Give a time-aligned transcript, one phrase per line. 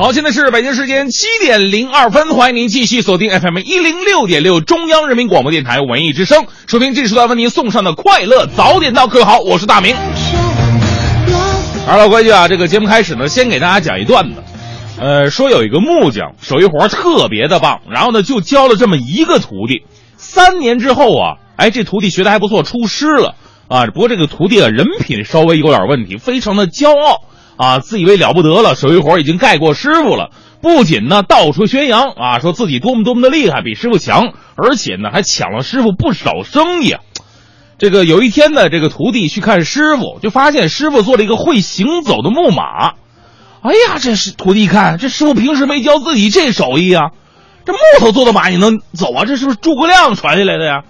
[0.00, 9.08] 好，现在是北京时间七点零二分，欢迎您继续锁定 FM 一零六点六中央人民广播电台文艺之声，收听这时段为您送上的快乐早点到。
[9.08, 9.96] 各位好，我是大明。
[11.84, 14.40] 好，老规矩啊，这个节目开始呢，先给大家讲一段子。
[15.00, 19.82] 呃，说有一个木匠手艺活特别的棒，然后呢就教了这么一个徒弟。
[20.16, 23.34] 三年之后啊，哎，这徒弟学的还不错，出师了
[23.66, 23.86] 啊。
[23.86, 27.22] 不过这个徒弟啊，人品稍微有点问题，非常的骄傲。
[27.58, 30.30] 啊，自以为了不得了，手艺活已经盖过师傅了。
[30.62, 36.96] 不仅呢到处宣扬啊，说自己多么多么的厉害，比师傅强，而且呢还抢了师傅不少生意。
[37.78, 42.94] 这个有一天呢，这个徒弟去看师傅，就发现师傅做了一个会行走的木马。
[43.60, 47.10] 哎呀，这是徒弟一看，这师傅平时没教自己这手艺啊，
[47.64, 49.24] 这木头做的马也能走啊？
[49.24, 50.82] 这是不是诸葛亮传下来的呀？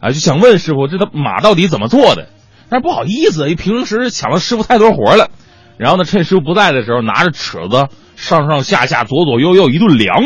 [0.00, 2.28] 啊，就想问师傅，这他马到底怎么做的？
[2.68, 5.30] 但是不好意思，因为平时抢了师傅太多活了。
[5.76, 10.22] 然后呢，趁师傅不在的时候，拿着尺子上上下下、左左右右一顿量，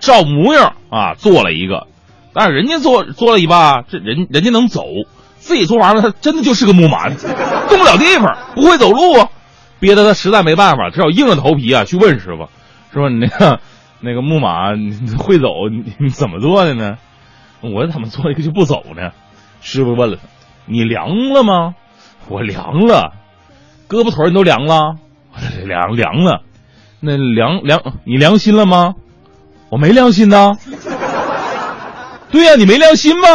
[0.00, 1.86] 照模样啊做了一个。
[2.32, 4.84] 但是人家做做了一把，这人人家能走，
[5.36, 9.28] 自己做完了，他真的就是个木马，动不了地方，不会走路啊，
[9.80, 12.48] 憋得他实在没办法，只好硬着头皮啊去问师傅，
[12.92, 13.60] 说你那个
[14.00, 14.70] 那个木马
[15.18, 15.48] 会走，
[15.98, 16.98] 你怎么做的呢？
[17.60, 19.10] 我怎么做一个就不走呢？
[19.60, 20.22] 师傅问了他，
[20.66, 21.74] 你量了吗？
[22.28, 23.12] 我量了。
[23.88, 24.96] 胳膊腿你都凉了，
[25.66, 26.42] 凉凉了，
[27.00, 28.94] 那凉凉你良心了吗？
[29.70, 30.52] 我没良心呐。
[32.30, 33.28] 对呀，你没良心吗？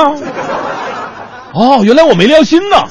[1.53, 2.87] 哦，原来我没良心呐。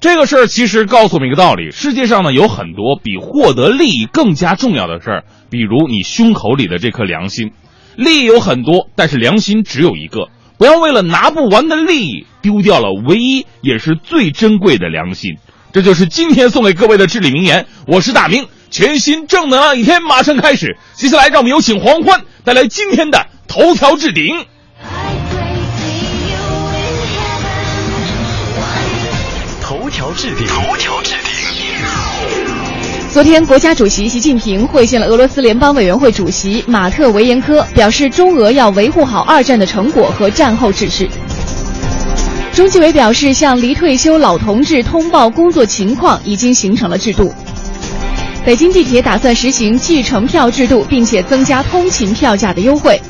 [0.00, 7.52] 这个事儿其实告诉我们一个道理：世界上呢有很多比获得利益更加重要的事儿，比如你胸口里的这颗良心。
[7.96, 10.28] 利益有很多，但是良心只有一个。
[10.58, 15.36] 不要为了拿不完的利益，丢掉了唯一也是最珍贵的良心。
[15.74, 17.66] 这就是今天送给各位的至理名言。
[17.88, 20.76] 我是大明，全新正能量一天马上开始。
[20.94, 24.46] 接下来，让我们有请黄欢带来今天的头条置顶。
[29.60, 30.46] 头条置顶。
[30.46, 31.32] 头条置顶。
[33.10, 41.10] 昨天，国家主席习近平会见了俄罗斯联邦委员会主席马特维延科，表示中俄要维护好二战的成果和战后秩序。
[42.54, 47.34] 中纪委表示，向离退休老同志通报工作情况已经形成了制度。
[48.44, 53.00] 北京地铁打算实行计程票制度，并且增加通勤票价的优惠。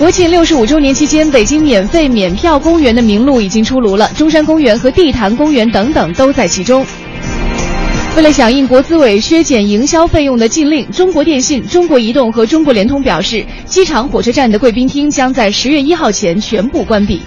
[0.00, 6.84] 国庆六十五周年期间，北京免费免票公园的名录已经出炉了，中山公园和地坛公园等等都在其中。
[8.16, 17.22] 为了响应国资委削减营销费用的禁令，中国电信、中国移动和中国联通表示，机场、火车站的贵宾厅将在十月一号前全部关闭。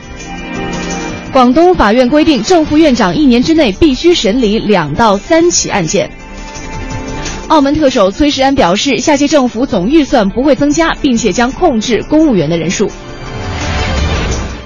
[1.32, 6.12] 广东法院规定，正副院长一年之内必须审理两到三起案件。
[7.48, 12.92] 澳门特首崔世安表示，下届政府总预算不会增加，并且将控制公务员的人数。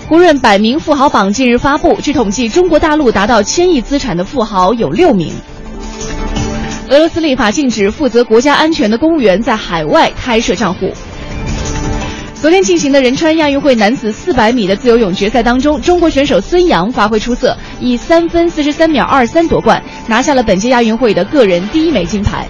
[0.08, 5.32] 胡润百名富豪榜近日发布，据统计，中国大陆达到千亿资产的富豪有六名。
[6.90, 10.92] 俄罗斯立法禁止负责国家安全的公务员在海外开设账户。
[12.46, 22.48] 昨天进行的仁川亚运会男子400米的自由泳决赛当中，中国选手孙杨发挥出色，以三分四十三秒二三夺冠，拿下了本届亚运会的个人第一枚金牌。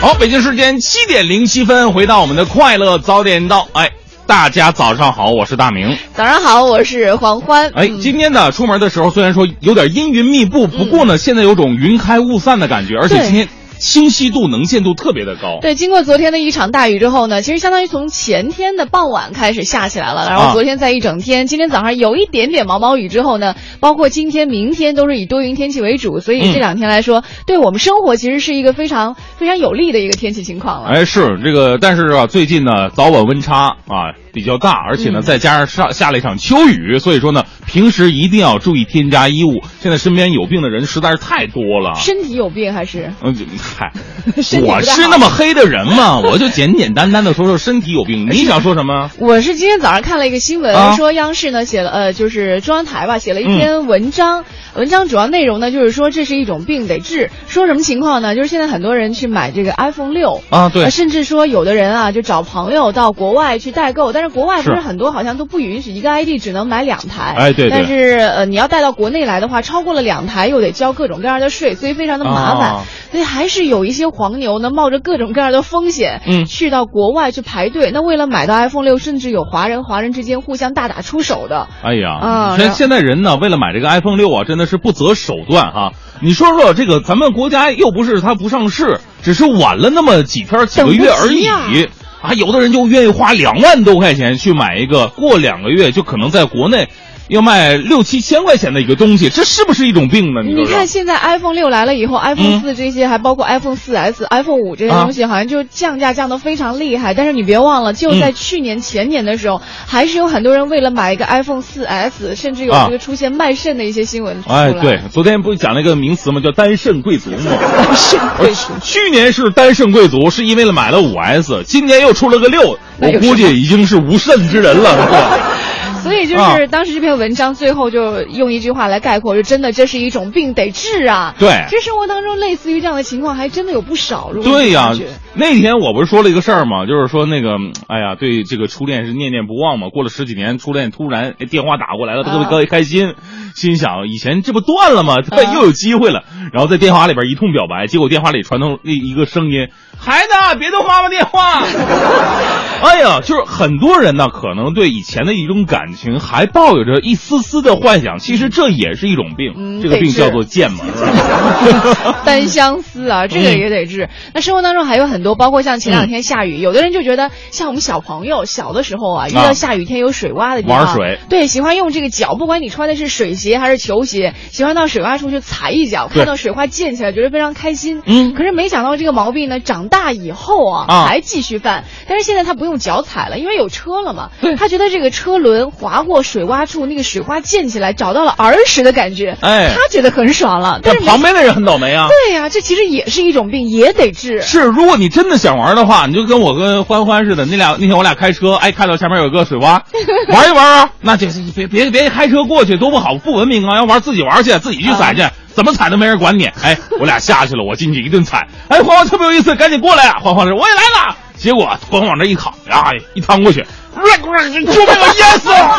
[0.00, 3.90] 好，北京时间七点零七分，回到我们的快乐早点到，哎。
[4.30, 5.98] 大家早上好，我是大明。
[6.14, 7.68] 早上好，我是黄欢。
[7.74, 13.48] 哎，今天呢，出门的时候虽然说有点阴云密布，不过呢，现在有种云开雾散的感觉，而且今天。
[13.80, 15.58] 清晰度、能见度特别的高。
[15.60, 30.90] 对，经过昨天的一场大雨之后呢，其实相当于从前天的傍晚开始下起来了，然后昨天在一整天，今天早上有一点点毛毛雨之后呢，包括今天、明天都是以多云天气为主，所以这两天来说，对我们生活其实是一个非常非常有利的一个天气情况了。
[30.90, 39.62] 哎，是这个，但是啊，最近呢，早晚温差啊比较大，而且呢，再加上上下了一场秋雨，所以说呢，平时一定要注意添加衣物。
[39.80, 43.12] 现在身边有病的人实在是太多了，身体有病还是？
[43.22, 43.34] 嗯。
[43.78, 43.92] 嗨，
[44.62, 46.18] 我是那么黑的人吗？
[46.20, 48.28] 我就简简单单的说说身体有病。
[48.30, 49.10] 你想说什么？
[49.18, 54.44] 我是今天早上看了一个新闻，说央视呢写了呃，就是中央台吧写了一篇文章，
[54.74, 57.30] 文章主要内容呢就是说这是一种病得治。
[57.48, 58.34] 说什么情况呢？
[58.34, 67.34] 就是现在很多人去买这个 iPhone 六啊，对，甚至说有的人啊就找朋友到国外去代购，但是国外不是很多好像都不允许一个 ID 只能买两台。
[67.36, 72.70] 哎，对对但是呃，你要带到国内来的话，超过了两台又得交各种各样的税，所以非常的麻烦。
[72.70, 77.90] 啊所以还是有一些黄牛呢，冒着各种各样的风险，嗯去到国外去排队。
[77.92, 81.66] 那为了买到 iPhone 六，甚至有华人华人之间互相大打出手的。
[81.82, 85.90] 哎呀，啊然后现现在人呢，为了买这个 iPhone 六啊，真的是不择手段哈、
[86.20, 91.88] 你说说这个，咱们国家又不是它不上市，只是晚了那么几天几个月而已
[92.20, 96.88] 啊，有的人就愿意花两万多块钱去买一个，过两个月就可能在国内
[97.30, 100.42] 要卖六七千块钱的一个东西，这是不是一种病呢？
[100.44, 107.14] 你看现在 iPhone 六来了以后，iPhone 嗯四这些、还包括 iPhone 四 S、iPhone 五这些啊东西，好像就降价降得非常厉害。
[107.14, 114.42] 但是你别忘了，就在嗯去年、前年的时候，还是有很多人为了买一个 iPhone 四 S，甚至有啊这个出现卖肾的一些新闻。
[114.48, 116.40] 哎，对，昨天不是讲了一个名词吗？
[116.42, 117.52] 叫单肾贵族吗？
[117.94, 118.72] 肾贵族。
[118.82, 125.38] 去年是单肾贵族，是因为了买了五 S，今年又出了个六，我估计已经是无肾之人了，是吧？
[126.00, 131.34] 所以就啊是当时这篇文章最后就用一句话来概括，就真的这是一种病得治啊。
[131.38, 134.30] 对其实生活当中类似于这样的情况还真的有不少。
[134.32, 134.92] 如果对呀、
[135.34, 136.86] 那天我不是说了一个事儿吗？
[136.86, 139.88] 就是说那个，嗯哎呀，对这个初恋是念念不忘嘛。
[139.88, 143.14] 过了十几年，初恋突然哎电话打过来了，特别啊特别开心，
[143.54, 145.16] 心想以前这不断了吗？
[145.22, 146.24] 对，啊又有机会了。
[146.52, 149.68] 然后在电话里边一通表白，结果电话里传通一一个声音
[149.98, 151.62] ：“孩子，别动妈妈电话。
[152.82, 161.72] ”哎呀，就是很多人呢，可能对以前的一种感情还抱有着一丝丝的幻想，其实这也是一种病，嗯这个病叫做贱嘛，是
[162.02, 162.20] 吧？
[162.24, 164.08] 单相思啊，这个也得治。
[164.34, 178.02] 那生活当中还有很多，包括像前两天下雨，有的人就觉得像我们小朋友小的时候啊，遇到下雨天有水洼的地方，玩水对，喜欢用这个脚，不管你穿的是水鞋还是球鞋，喜欢到水洼处去踩一脚，看到水花溅起来，觉得非常开心。
[178.06, 181.84] 嗯可是没想到这个毛病呢，长大以后啊，啊还继续犯。
[182.08, 184.30] 但是现在他不用脚踩了，因为有车了嘛。
[184.58, 189.36] 他觉得这个车轮划过水洼处，那个水花溅起来，找到了儿时的感觉。
[189.40, 190.78] 哎他觉得很爽了。
[190.82, 192.08] 但但是旁边的人很倒霉啊。
[192.08, 194.42] 对呀、这其实也是一种病，也得治。
[194.42, 199.80] 是，如果你真的想玩的话，你就跟我跟欢欢似的，那俩那天我俩开车，哎，看到前面有个水洼，
[200.28, 203.76] 玩一玩啊，那就别别别开车过去，多不好，不文明啊！
[203.76, 205.24] 要玩自己玩去，自己去踩去，
[205.54, 206.46] 怎么踩都没人管你。
[206.62, 210.18] 哎，我俩下去了，我进去一顿踩，哎，欢欢特别有意思，赶紧过来啊！
[210.20, 215.78] 欢欢说我也来了，结果欢欢往这一躺，啊，一趟过去，就被我，淹死了！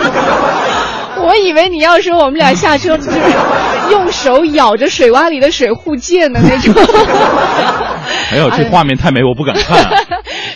[1.24, 3.20] 我以为你要说我们俩下车就是
[3.92, 6.74] 用手咬着水洼里的水互溅的那种。
[8.32, 9.92] 哎呦，这画面太美，我不敢看、啊。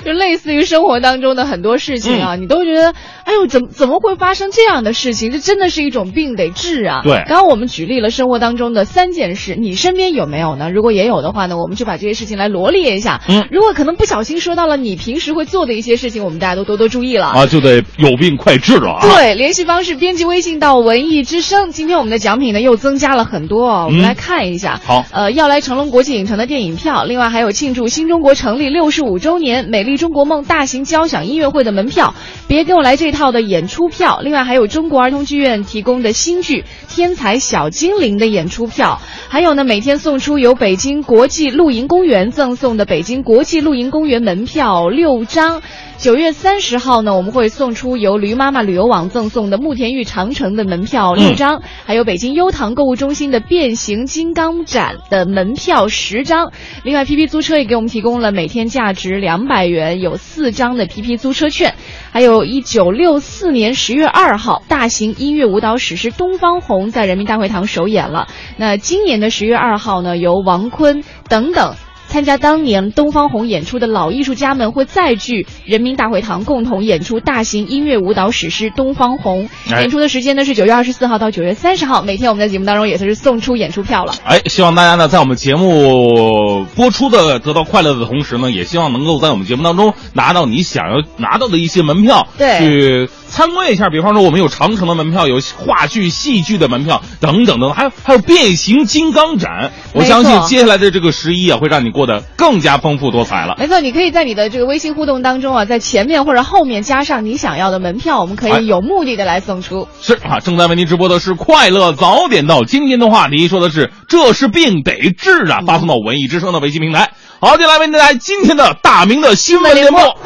[0.03, 2.93] 就类似于生活当中的很多事情啊，你都觉得，
[3.23, 5.31] 哎呦，怎么怎么会发生这样的事情？
[5.31, 7.01] 这真的是一种病，得治啊。
[7.03, 10.71] 对刚刚我们举例了生活当中的三件事，你身边有没有呢？
[10.71, 13.21] 如果也有的话呢，我们就把这些事情来罗列一下。
[13.29, 17.27] 嗯如果可能不小心说到了你平时会做的一些事情，我们大家都多多注意了。
[17.27, 19.01] 啊，就得有病快治了啊！
[19.15, 21.71] 对，联系方式编辑微信到文艺之声。
[21.71, 24.79] 今天我们的奖品呢又增加了很多哦，我们嗯来看一下。
[24.83, 32.13] 好呃，要来成龙国际影城的电影票，另外还有庆祝新中国成立六十五周年美丽中国梦大型交响音乐会的门票，
[32.47, 36.61] 别给我来这套的演出票，另外还有中国儿童剧院提供的新剧
[36.93, 38.99] 《天才小精灵》的演出票，
[39.29, 45.61] 还有呢每天送出由北京国际露营公园赠送的北京国际露营公园门票六张。
[45.97, 56.51] 九月三十号呢，我们会送出由驴妈妈旅游网赠送的慕田峪长城的门票六张，还有北京优唐购物中心的变形金刚展的门票十张。
[56.83, 61.73] 另外，PP 租车也给我们提供了每天价值两百元有四张的 PP 租车券，
[62.11, 68.27] 还有一九六四年十月二号大型音乐舞蹈史诗《东方红》在人民大会堂首演了。
[68.57, 71.73] 那今年的十月二号呢，由王坤等等。
[72.15, 79.49] 参加当年东方红演出的老艺术家们会再聚人民大会堂，共同演出大型音乐舞蹈史诗《东方红》。
[79.69, 82.01] 哎演出的时间呢是九月二十四号到九月三十号。
[82.01, 84.15] 每天我们在节目当中也算是送出演出票了。
[84.23, 93.89] 哎，希望大家呢，在我们节目播出的得到快乐的同时呢，也希望能够在我们节目当中拿到你想要拿到的一些门票，对去参观一下。
[93.89, 99.73] 比方说，我们有长城的门票，有话剧、戏剧的门票等等等，还有还有变形金刚展。
[99.93, 103.55] 我相信接下来的这个十一啊，会让你过得更加丰富多彩了。
[103.57, 109.87] 没错，你可以在你的这个微信互动当中啊，在前面或者后面加上你想要的门票，我们可哎以有目的的来送出。
[110.01, 112.63] 是啊，正在为您直播的是快乐早点到。
[112.63, 117.11] 今天的话题说的是这是病得治啊，发送到文艺之声的微信平台。
[117.39, 120.17] 好，接下来为您带来今天的大明的新闻联播。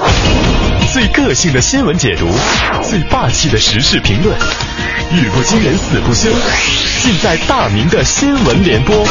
[0.91, 2.25] 最个性的新闻解读，
[2.81, 4.35] 最霸气的时事评论，
[5.13, 6.29] 语不惊人死不休，
[7.03, 9.05] 尽在大明的新闻联播。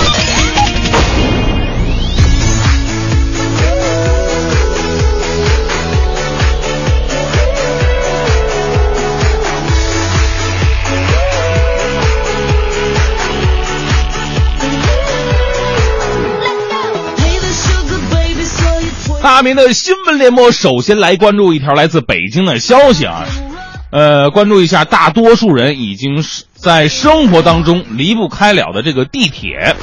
[19.22, 23.26] 大明的新闻联播，首先来关注一条来自北京的消息啊，
[23.90, 29.74] 呃，关注一下大多数人已经是在生活当中离不开了的这个地铁。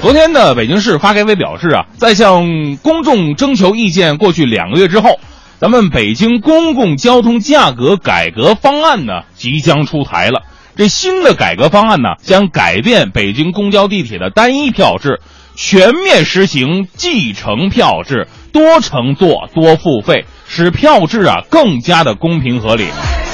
[0.00, 5.18] 昨天呢，北京市发改委表示啊，在向公众征求意见过去两个月之后，
[5.58, 10.42] 咱们北京公共交通价格改革方案呢即将出台了。
[10.76, 15.20] 这新的改革方案呢，将改变北京公交地铁的单一票制，
[15.56, 22.86] 全面实行计程票制，多乘坐多付费，使票制啊更加的公平合理。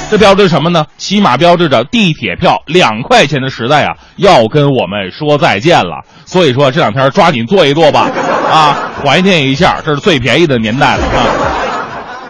[0.09, 0.85] 这标志什么呢？
[0.97, 6.03] 起码标志着地铁票两块钱的时代啊要跟我们说再见了。
[6.25, 8.11] 所以说这两天抓紧坐一坐吧，
[8.51, 11.25] 啊，怀念一下，这是最便宜的年代了啊。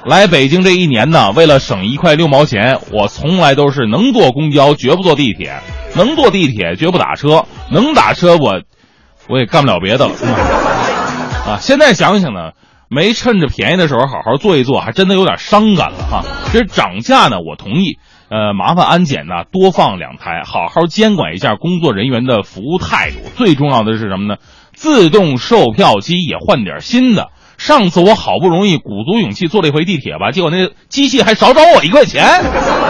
[0.06, 5.60] 来北京这一年呢，为了省一块六毛钱，我从来都是能坐公交绝不坐地铁，
[5.96, 8.62] 能坐地铁绝不打车，能打车我
[9.28, 10.13] 我也干不了别的了。
[11.48, 12.51] 啊，现在想想呢，
[12.90, 16.24] 没趁着便宜的时候好好坐一坐，还真的有点伤感了哈。
[16.51, 17.98] 其实涨价呢，我同意，
[18.30, 23.18] 呃，麻烦安检呢多放两台，好好监管一下工作人员的服务态度。
[23.36, 24.36] 最重要的是什么呢？
[24.74, 27.30] 自动售票机也换点新的。
[27.58, 32.25] 上次我好不容易鼓足勇气坐了一回地铁吧，结果那机器还少找我一块钱。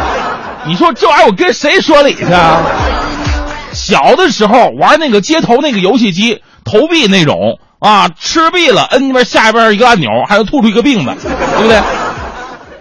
[0.66, 2.24] 你说这玩意儿我跟谁说理去？
[2.26, 2.62] 啊？
[3.74, 11.82] 小的时候玩那个街头那个游戏机投币那种啊，吃币了摁那边下边一个按钮，还能吐出一个病子，对不对？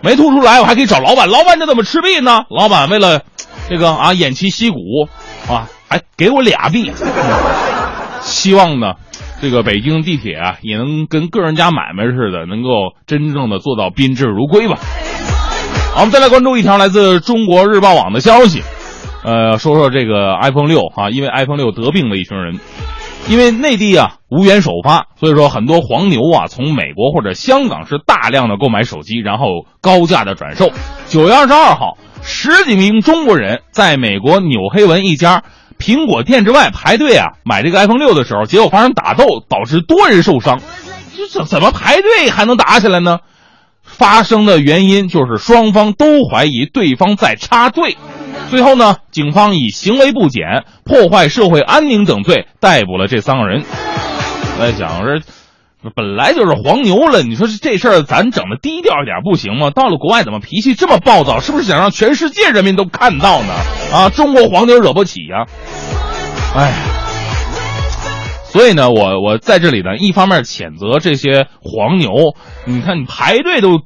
[0.03, 2.45] 没吐出来我还可以找老板，老板这怎么吃币呢？
[2.51, 3.23] 老板为了
[3.69, 4.79] 这个啊偃旗息鼓
[5.49, 6.91] 啊，还给我俩币。
[8.21, 8.95] 希望呢。
[9.43, 14.77] 这个北京地铁啊，也能跟个人家买卖似的，能够真正的做到宾至如归吧。
[15.95, 18.63] 好，我们再来关注一条来自中国日报网的消息，
[19.23, 22.59] 呃，说说这个 iPhone 六哈，因为 iPhone 六得病的一群人，
[23.29, 30.71] 因为内地啊无缘首发，所以说很多黄牛啊从美国或者香港是大量的购买手机，然后高价的转售。
[31.09, 35.43] 九月二十二号，十几名中国人在美国纽黑文一家。
[35.79, 40.61] 苹果店之外排队啊，买这个 iPhone 六的时候，结果发生打斗，导致多人受伤。
[41.17, 43.21] 这怎怎么排队还能打起来呢？
[43.83, 47.97] 发生的原因就是双方都怀疑对方在插队。
[48.51, 53.65] 最后呢，警方以行为不检、破坏社会安宁等罪逮捕了这三个人。
[53.65, 55.23] 我在想这。
[55.95, 59.71] 本来就是黄牛了，你说这事儿咱整的低调一点不行吗？
[59.71, 61.41] 到了国外怎么脾气这么暴躁？
[61.41, 63.55] 是不是想让全世界人民都看到呢？
[63.91, 65.47] 啊，中国黄牛惹不起呀！
[66.55, 66.75] 哎，
[68.45, 72.11] 所以呢，我我在这里呢，一方面谴责这些黄牛，
[72.67, 73.81] 你看你排队都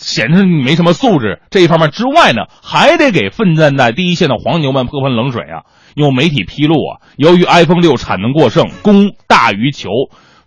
[0.00, 5.62] 显示你没什么素质，这一方面之外呢，还得给奋战在第一线的黄牛们泼盆冷水啊！
[5.96, 9.90] 有媒体披露啊，由于 iPhone 六产能过剩，供大于求。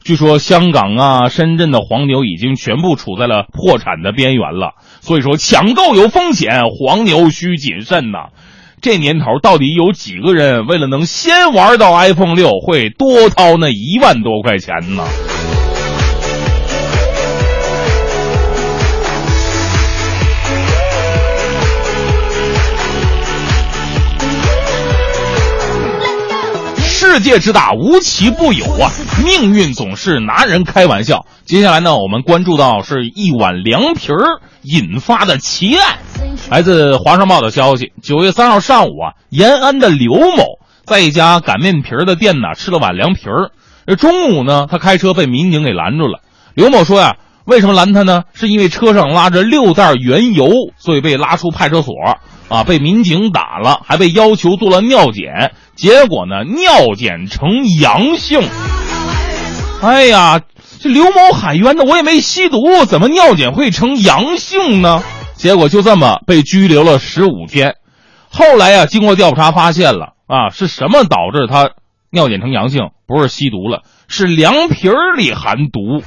[0.04, 8.30] 据说香港啊、深圳的黄牛已经全部处在了破产的边缘了，所以说抢购有风险，黄牛需谨慎呐。
[8.82, 15.04] 这年头到底有几个人为了能先玩到 iPhone 六会多掏那一万多块钱呢？
[27.14, 28.90] 世界之大，无奇不有啊！
[29.26, 31.26] 命运总是拿人开玩笑。
[31.44, 35.98] 接下来呢，我们关注到是一碗凉皮儿引发的奇案。
[36.50, 43.52] 来自《华商报》的消息，九月三号上午啊，延安的刘某在一家擀面皮儿的店呢吃了碗凉皮儿。
[43.86, 46.22] 这中午呢，他开车被民警给拦住了。
[46.56, 48.24] 刘某说呀，为什么拦他呢？
[48.34, 51.94] 是因为车上拉着六袋原油，所以被拉出派出所
[52.50, 55.54] 啊，被民警打了，还被要求做了尿检。
[55.76, 58.42] 结果呢，尿检呈阳性。
[59.82, 60.42] 哎呀，
[60.80, 65.02] 这刘某喊冤呢，我也没吸毒，怎么尿检会呈阳性呢？
[65.36, 67.76] 结果就这么被拘留了十五天。
[68.30, 71.72] 后来呀，经过调查发现了啊，是什么导致他
[72.12, 72.90] 尿检呈阳性？
[73.08, 76.04] 不是吸毒了，是凉皮儿里含毒。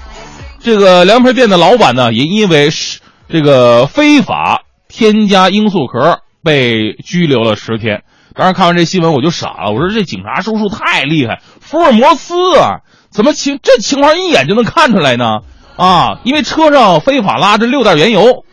[0.64, 8.02] 这个凉皮店的老板呢，也因为是这个非法添加罂粟壳被拘留了十天。
[8.34, 9.72] 当时看完这新闻，我就傻了。
[9.72, 12.78] 我说这警察叔叔太厉害，福尔摩斯啊，
[13.10, 15.40] 怎么情这情况一眼就能看出来呢？
[15.76, 18.46] 啊，因为车上非法拉着六袋原油，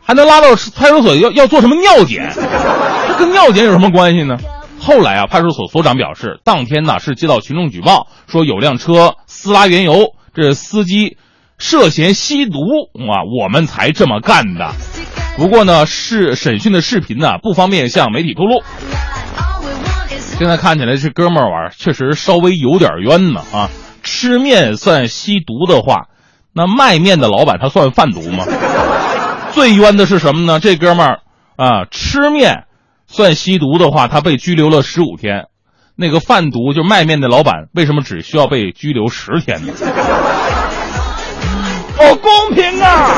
[0.00, 2.32] 还能拉到派出所要要做什么尿检？
[3.08, 4.38] 这跟尿检有什么关系呢？
[4.80, 11.16] 后来啊，派出所所长表示，当天呢是接到群众举报说有辆车私拉原油，这司机
[11.58, 12.60] 涉嫌吸毒
[13.10, 14.72] 啊，我们才这么干的。
[15.36, 18.62] 不过呢，是审讯的视频呢不方便向媒体透露。
[20.38, 23.68] 现在看起来这哥们儿玩确实稍微有点冤呢啊！
[24.02, 26.06] 吃面算吸毒的话，
[26.54, 28.46] 那卖面的老板他算贩毒吗？
[29.52, 30.58] 最冤的是什么呢？
[30.58, 31.20] 这哥们儿
[31.56, 32.64] 啊，吃面
[33.06, 35.46] 算吸毒的话，他被拘留了十五天。
[35.96, 39.72] 那个贩毒就卖面的老板，为什么只需要被拘留十天呢？
[41.96, 43.10] 不公平啊！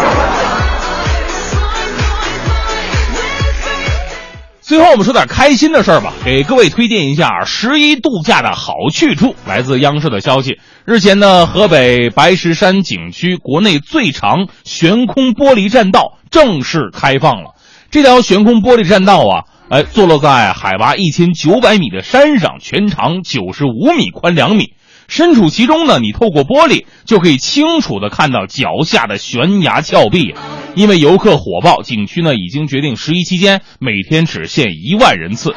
[4.61, 9.37] 最后我们说点开心的事儿吧，给各位推荐一下十一度假的好去处。
[9.47, 17.51] 来自央视的消息，日前呢，河北白石山景区国内最长悬空玻璃栈道正式开放了。
[17.91, 19.45] 这条悬空玻璃栈道啊。
[19.73, 24.75] 哎，坐落在海拔一千九百米的山上，全长九十五米，宽两米。
[25.09, 30.35] 身处其中呢，你透过玻璃就可以清楚的看到脚下的悬崖峭壁。
[30.75, 35.55] 因为游客火爆，景区呢已经决定十一期间每天只限一万人次。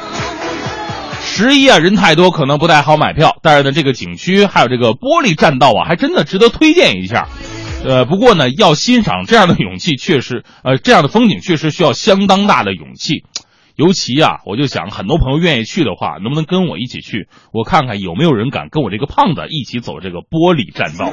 [1.22, 3.36] 十一啊，人太多，可能不太好买票。
[3.42, 7.28] 但是呢，这个景区还有这个玻璃栈道啊，还真的值得推荐一下。
[7.84, 13.24] 呃，不过呢，要欣赏这样的勇气，确实，呃，这样的风景确实需要相当大的勇气。
[13.76, 17.28] 尤其啊，我就想，很多朋友愿意去的话，能不能跟我一起去？
[17.52, 21.12] 我看看有没有人敢跟我这个胖子一起走这个玻璃栈道。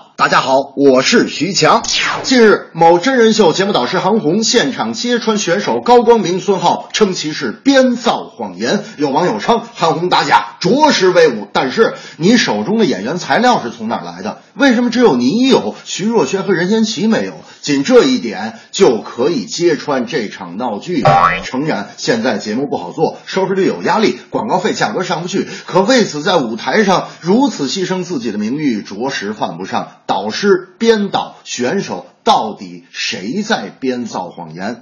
[0.21, 1.81] 大家好，我是徐强。
[2.21, 8.83] 近日，某真人秀节目导师韩红现场揭穿选手高光明、孙浩，称其是编造谎言。
[8.97, 11.47] 有网友称韩红打假，着实威武。
[11.51, 14.43] 但是，你手中的演员材料是从哪来的？
[14.53, 17.33] 为什么只有你有，徐若瑄和任贤齐没有？
[17.61, 21.03] 仅这一点就可以揭穿这场闹剧。
[21.43, 29.89] 诚然，现在节目不好做，收视率有压力，广告费价格上不去，可为此在舞台上如此牺牲自己的名誉，着实犯不上。
[30.07, 34.79] 导师、编导、选手，到底谁在编造谎言？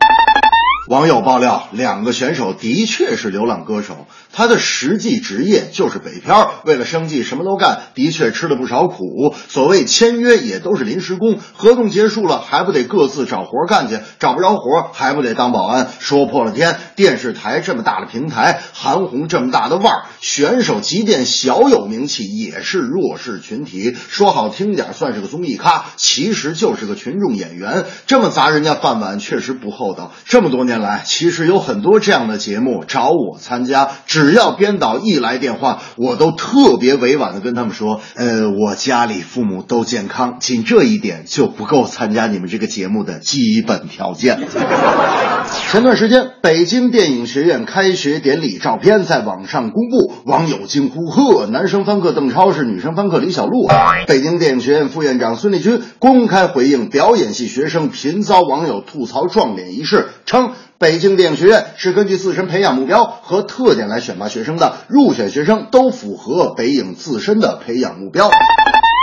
[0.90, 9.36] 网友爆料，两个选手的确是流浪歌手，他的实际职业就是北漂，为了生计什么都干，的确吃了不少苦。
[9.48, 15.90] 所谓签约也都是临时工，合同结束了还不得各自找活干去，找不着活还不得当保安。
[16.00, 23.96] 说破了天，电视台这么大的平台，韩红这么大的腕儿，选手即便小有名气也是弱势群体。
[24.10, 27.86] 说好听点算是个综艺咖，其实就是个群众演员。
[28.08, 30.12] 这么砸人家饭碗，确实不厚道。
[30.26, 30.80] 这么多年。
[30.80, 44.40] 来，其实有很多这样的节目找我参加，只要编导一来电话，我都特别委婉的跟他们说，呃，我家里父母都健康，仅这一点就不够参加你们这个节目的基本条件。
[45.72, 53.68] 前段时间，北京电影学院开学典礼照片在网上公布，网友惊呼：“呵，男生翻课邓超是女生翻课李小璐。”
[54.08, 60.52] 北京电影学院副院长孙立军公开回应表演系学生频遭网友吐槽撞脸一事，称。
[60.80, 68.32] 北京电影学院是根据自身培养目标和特点来选选拔学生的，入选学生都符合北影自身的培养目标。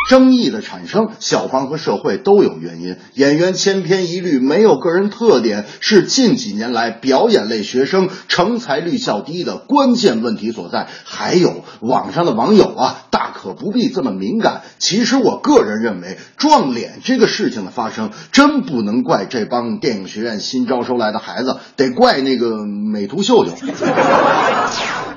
[0.09, 2.97] 争议的产生，校方和社会都有原因。
[3.15, 10.87] 演员千篇一律，没有个人特点，是近几年来表演类学生成才率较低的关键问题所在。
[11.05, 14.63] 还有网上的网友啊，大可不必这么敏感。
[14.79, 23.57] 其实我个人认为，撞脸这个事情的发生，真不能怪这帮电影学院新招收来的孩子，得怪那个美图秀秀。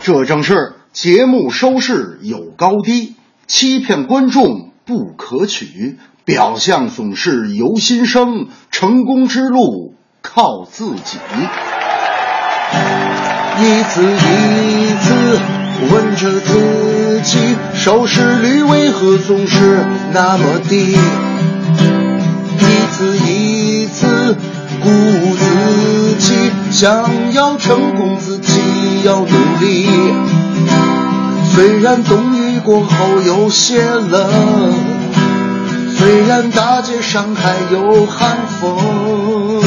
[0.02, 3.16] 这正是节目收视有高低，
[3.48, 4.70] 欺骗观众。
[4.86, 11.20] 不可取，表象总是由心生，成功之路靠自己。
[13.60, 15.40] 一次一次
[15.92, 20.98] 问着自己，收视率为何总是那么低？
[22.58, 24.36] 一次一次
[24.82, 26.34] 鼓舞自己，
[26.72, 28.39] 想要成功，自
[29.04, 29.28] 要努
[29.60, 29.88] 力。
[31.54, 34.74] 虽然冬雨过后有些冷，
[35.98, 39.62] 虽然大街上还有寒风，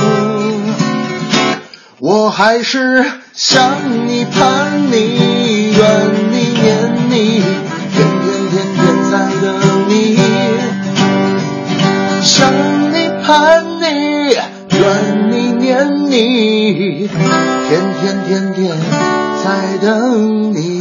[1.98, 3.62] 我还是想
[4.06, 5.82] 你盼你愿
[6.30, 7.42] 你念你，
[7.92, 9.44] 天天天天在等
[9.88, 10.16] 你，
[12.22, 12.50] 想
[12.92, 13.30] 你盼
[13.80, 13.84] 你
[14.78, 14.80] 愿
[15.30, 17.10] 你念你，
[17.72, 18.78] 天天天天
[19.42, 20.71] 在等你。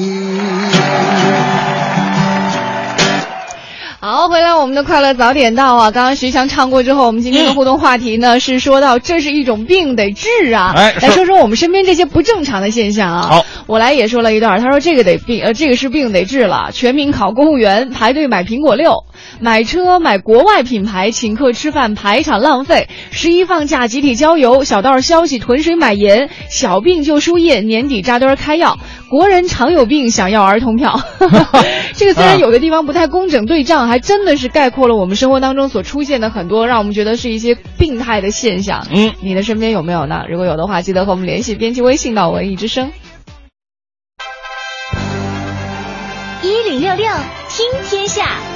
[4.21, 5.89] 好，回来我们的快乐早点到啊！
[5.89, 10.73] 刚刚徐强唱过之后，我们今天的互动话题呢是说到这是一种病得治啊！
[10.75, 13.21] 哎，来说说我们身边这些不正常的现象啊！
[13.23, 16.69] 好，我来也说了一段，他说这个得病，呃，这个是病得治了。
[16.71, 19.05] 全民考公务员，排队买苹果六，
[19.39, 28.77] 买车买国外品牌，请客吃饭排场浪费，十一放假集体郊游，小道消息囤水买盐，小病就输液，年底扎堆开药。
[29.11, 31.01] 国人常有病，想要儿童票。
[31.95, 33.89] 这个虽然有的地方不太工整对仗。
[33.89, 38.87] 还真的是概括了我们生活当中所出现的很多让我们觉得是一些病态的现象。
[38.89, 40.23] 嗯，你的身边有没有呢？
[40.29, 42.93] 如果有的话，记得和我们联系，编辑微信到文艺之声
[46.41, 47.05] 一零六六
[47.49, 48.50] 听天下。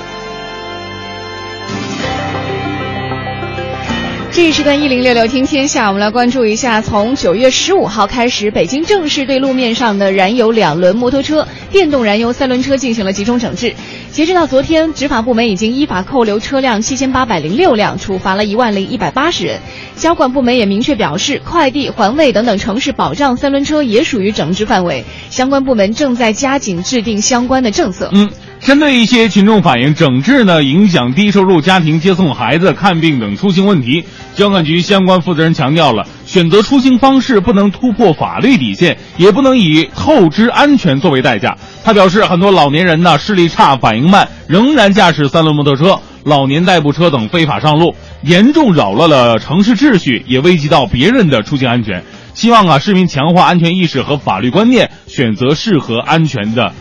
[4.35, 13.73] 这一时段一零六六听天下，我们来关注一下，从九月十五号开始，北京正式对路面上的燃油两轮摩托车、电动燃油三轮车进行了集中整治。
[14.15, 19.59] 截止到昨天，执法部门已经依法扣留车辆七千八百零六辆，处罚了一万零一百八十人。
[19.97, 28.09] 交管部门也明确表示，快递、环卫等等城市保障三轮车也属于整治范围，相关部门正在加紧制定相关的政策。
[28.13, 28.29] 嗯。
[28.61, 41.57] 针对一些群众反映整治呢影响低收入家庭接送孩子、看病等出行问题，交管局相关负责人强调了，选择出行方式不能突破法律底线，也不能以透支安全作为代价。
[41.83, 52.03] 他表示，很多老年人呢视力差、反应慢，仍然驾驶三轮摩托车、老年代步车等非法上路，严重扰乱了城市秩序，也危及到别人的出行安全。
[52.33, 56.73] 希望啊市民强化安全意识和法律观念，选择适合安全的。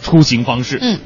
[0.00, 0.78] 出行方式。
[0.80, 0.98] 嗯，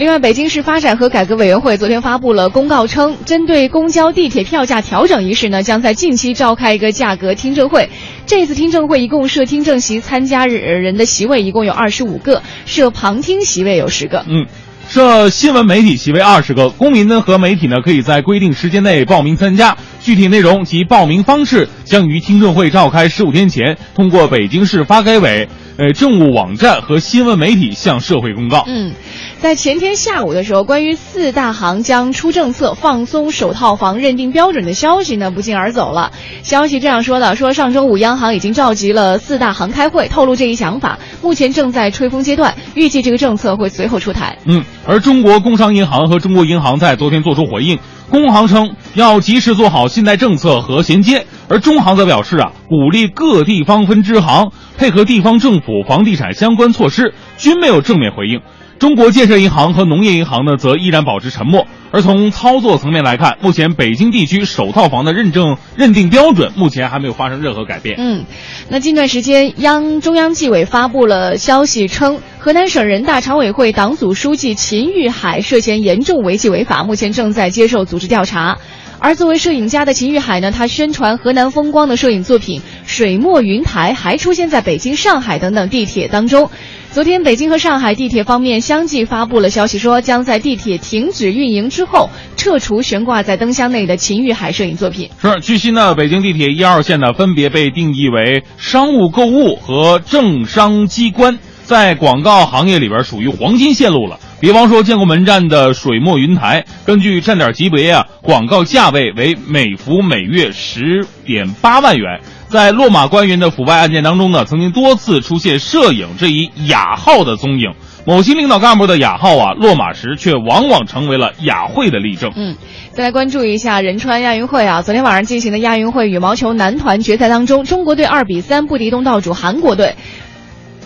[0.00, 7.90] 另外，北京市发展和改革委员会昨天发布了公告称，针对公交、地铁票价调整一事呢，将在近期召开一个价格听证会。
[8.24, 14.24] 这次听证会一共设听证席，参加人的席位一共有二十五个，设旁听席位有十个。
[14.26, 14.46] 嗯。
[14.88, 25.46] 设新闻媒体席位二十个，公民呢和媒体呢可以在规定时间内报名参加，具体内容及报名方式将于听证会召开十五天前通过北京市发改委。
[25.76, 28.64] 呃，政务网站和新闻媒体向社会公告。
[28.66, 28.92] 嗯，
[29.40, 36.12] 在前天下午的时候，关于四大行将出政策放松首套房认定标准的消息呢，不胫而走了。
[36.42, 44.36] 消息这样说的：说上周五央行已经召集了四大行开会，透露这一想法，目前正在吹风阶段，预计这个政策会随后出台。
[44.44, 47.78] 嗯，而中国工商银行和中国银行在昨天做出回应。
[48.10, 58.40] 工行称要及时做好信贷政策和衔接，而中行则表示啊，鼓励各地方分支行配合地方政府房地产相关措施，均没有正面回应。
[58.80, 61.66] 中国建设银行和农业银行呢，则依然保持沉默。
[61.92, 67.96] 而从操作层面来看，目前北京地区首套房的认证认定标准目前还没有发生任何改变。
[67.98, 68.24] 嗯，
[68.70, 78.56] 那近段时间，央中央纪委发布了消息称，河南省人大常委会党组书记秦玉海涉嫌严重违纪违法，目前正在接受组织调查。
[78.98, 86.50] 而作为摄影家的秦玉海呢，他宣传河南风光的摄影作品《水墨云台》还出现在北京、上海等等地铁当中。
[86.92, 95.08] 昨天，北京和上海地铁方面相继发布了消息，说将在地铁停止运营之后撤除悬挂在灯箱内的秦玉海摄影作品。
[95.22, 104.18] 是，据悉呢，北京地铁一二线呢分别被定义为商务购物和政商机关，在广告行业里边属于黄金线路了。
[104.40, 112.20] 比方说，建国门站的水墨云台，根据站点级别啊，广告价位为每幅每月十点八万元。
[112.50, 117.74] 在落马官员的腐败案件当中呢，曾经多次出现摄影这一雅号的踪影。
[118.04, 122.32] 某些领导干部的雅号啊，落马时却往往成为了雅会的例证。
[122.34, 122.56] 嗯，
[122.90, 129.94] 再来关注一下仁川亚运会啊，昨天晚上进行的亚运会羽毛球男团决赛当中，中国队二比三不敌东道主韩国队，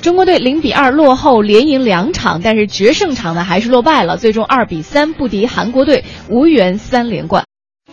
[0.03, 7.44] 中国队零比二落后，连赢两场，但是决胜场呢还是落败了，最终二比三不敌韩国队，无缘三连冠。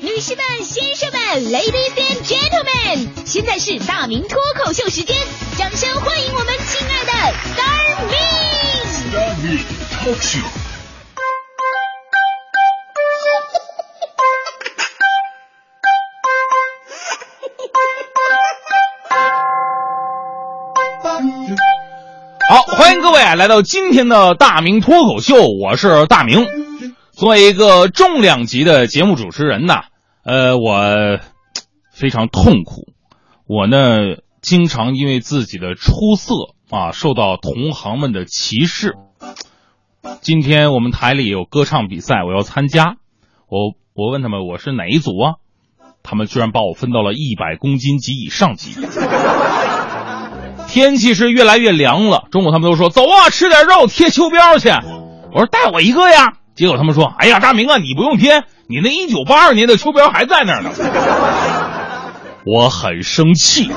[0.01, 5.15] 女士们、先生们，Ladies and Gentlemen，现在是大明脱口秀时间，
[5.59, 7.11] 掌声欢迎我们亲爱的
[7.53, 8.15] Star Me。
[8.91, 9.59] Star Me
[10.03, 10.41] Talk Show。
[22.49, 26.47] 好，欢迎各位来到今天的大明脱口秀，我是大明。
[27.11, 29.83] 作为一个重量级的节目主持人呐。
[30.23, 31.19] 呃，我
[31.91, 32.93] 非常痛苦。
[33.47, 36.35] 我呢，经常因为自己的出色
[36.69, 38.93] 啊，受到同行们的歧视。
[40.21, 42.97] 今天我们台里有歌唱比赛，我要参加。
[43.47, 45.33] 我我问他们我是哪一组啊？
[46.03, 48.79] 他们居然把我分到了一百公斤及以上级。
[50.67, 54.69] 天气是越来越凉了，中午他们都说走啊，吃点肉贴秋膘去。
[55.33, 56.37] 我说带我一个呀。
[56.53, 60.71] 结果他们说：“哎呀，大明啊，你不用贴，你那一九八二年的秋膘还在那儿呢。
[62.47, 63.69] ”我很生气。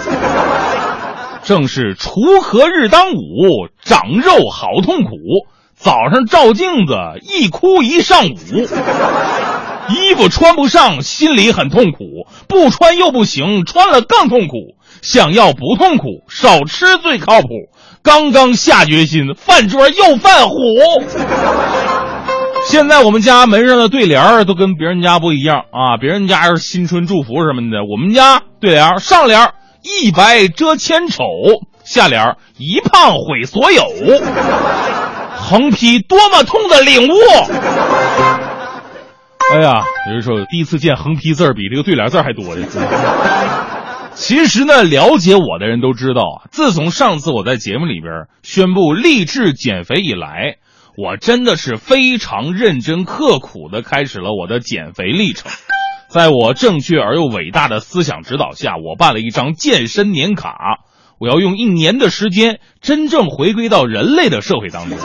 [1.43, 5.11] 正是锄禾日当午，长肉好痛苦。
[5.77, 8.35] 早上照镜子，一哭一上午。
[9.89, 14.77] 衣服穿不上，心里很痛苦；不穿又不行，穿了更痛苦。
[15.03, 17.49] 想要不痛苦，少吃最靠谱。
[18.03, 20.57] 刚刚下决心，饭桌又犯虎。
[22.67, 25.97] 现在我们家门上的对联儿都跟别人家不一样啊！
[26.01, 31.23] 别人家是新春祝福什么的，我们家对联儿上联儿一白遮千丑，
[31.85, 33.85] 下联儿一胖毁所有。
[35.37, 37.15] 横批多么痛的领悟！
[39.53, 42.63] 哎呀，有人说第一次见横批字儿比这个对联字儿还多的。
[44.15, 50.57] 其实呢，了解我的人都知道啊，自从上次我在节目里边宣布励志减肥以来。
[50.97, 55.51] 我真的是非常认真刻苦的开始了我的减肥历程，
[56.09, 60.55] 在我正确而又伟大的思想指导下，我办了一张健身年卡。
[61.19, 64.99] 我要用一年的时间真正回归到人类的社会当中。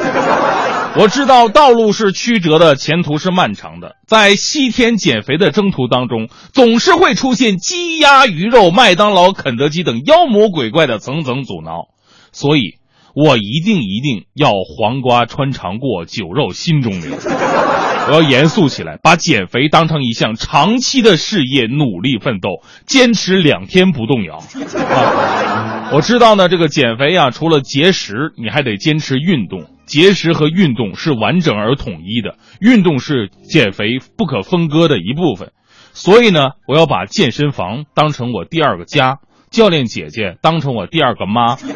[0.98, 11.88] 我知道道路是曲折的，前途是漫长的，在西天减肥的征途当中，总是会出现鸡鸭鱼肉、麦当劳、肯德基等妖魔鬼怪的层层阻挠，
[12.32, 12.79] 所以。
[13.16, 17.16] 我一定一定要黄瓜穿肠过，酒肉心中留。
[18.10, 24.38] 我要严肃起来，把减肥当成一项长期的事业，努力奋斗，坚持两天不动摇。
[24.38, 29.66] 啊，我知道呢，这个减肥啊，除了节食，你还得坚持运动。
[29.86, 35.52] 节食和运动是完整而统一的，运动是减肥不可分割的一部分。
[35.94, 39.18] 所以呢，我要把健身房当成我第二个家，
[39.52, 41.58] 教练姐姐当成我第二个妈。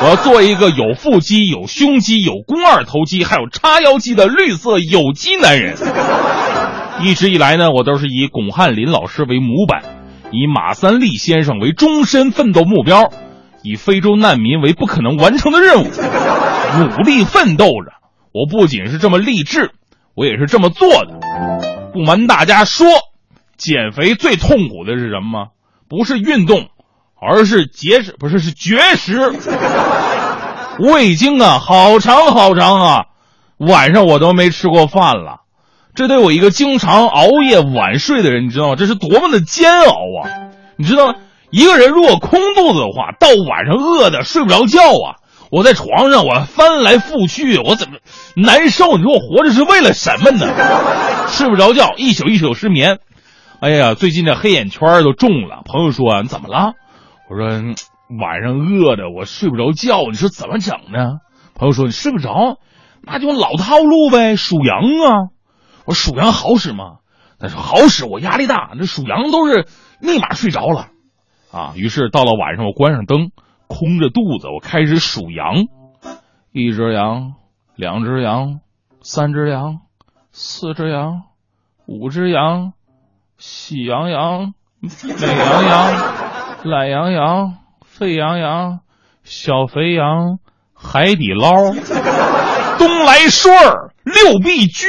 [0.00, 5.76] 我要做一个有腹肌、有胸肌、有肱二头肌，还有叉腰肌的绿色有机男人。
[7.02, 9.82] 一直以来呢，我都是以巩汉林老师为模板，
[10.30, 13.12] 以马三立先生为终身奋斗目标，
[13.62, 15.88] 以非洲难民为不可能完成的任务，
[16.78, 17.92] 努力奋斗着。
[18.32, 19.72] 我不仅是这么励志，
[20.14, 21.18] 我也是这么做的。
[21.92, 22.86] 不瞒大家说，
[23.56, 25.48] 减肥最痛苦的是什么？
[25.88, 26.68] 不是运动，
[27.20, 29.32] 而是节食，不是是绝食。
[30.80, 33.04] 我已经啊，好长好长啊，
[33.58, 35.40] 晚上我都没吃过饭了。
[35.94, 38.76] 这对我一个经常熬夜晚睡的人，你知道吗？
[38.76, 40.30] 这是多么的煎熬啊！
[40.76, 41.16] 你知道，
[41.50, 45.18] 一个人如果空肚子的话，到晚上饿的睡不着觉啊！
[45.50, 47.96] 我在床上我翻来覆去，我怎么
[48.36, 48.96] 难受？
[48.96, 50.46] 你说我活着是为了什么呢？
[51.26, 52.98] 睡不着觉，一宿一宿失眠。
[53.58, 55.62] 哎呀，最近这黑眼圈都重了。
[55.64, 56.74] 朋友说你怎么了？
[57.28, 57.46] 我说
[58.18, 61.20] 晚上饿的我睡不着觉，你说怎么整呢？
[61.54, 62.58] 朋友说你睡不着，
[63.02, 65.28] 那就老套路呗，数羊啊。
[65.84, 66.98] 我数羊好使吗？
[67.38, 69.66] 他说好使，我压力大，这数羊都是
[70.00, 70.88] 立马睡着了，
[71.52, 71.72] 啊！
[71.76, 73.30] 于是到了晚上，我关上灯，
[73.68, 75.66] 空着肚子，我开始数羊：
[76.50, 77.34] 一只羊，
[77.76, 78.60] 两只羊，
[79.02, 79.80] 三只羊，
[80.32, 81.22] 四只羊，
[81.86, 82.72] 五只羊，
[83.36, 86.27] 喜羊羊，美羊羊，
[86.64, 87.54] 懒羊羊，
[87.86, 88.80] 沸羊羊，
[89.24, 90.38] 小肥羊，
[90.74, 91.52] 海底捞，
[92.78, 93.54] 东来顺。
[94.04, 94.86] 六必居、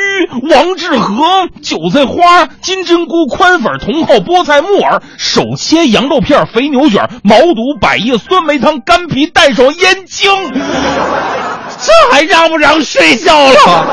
[0.50, 13.86] 王致和、韭菜花、金针菇、宽粉、茼蒿、菠菜、木耳、手切羊肉片、肥牛卷、毛肚、百叶、酸梅汤、干皮、蛋爽、燕京，这还让不让睡觉了？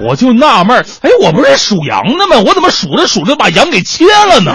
[0.00, 2.42] 我就纳闷哎，我不是属羊的吗？
[2.44, 4.52] 我怎么数着数着把羊给切了呢？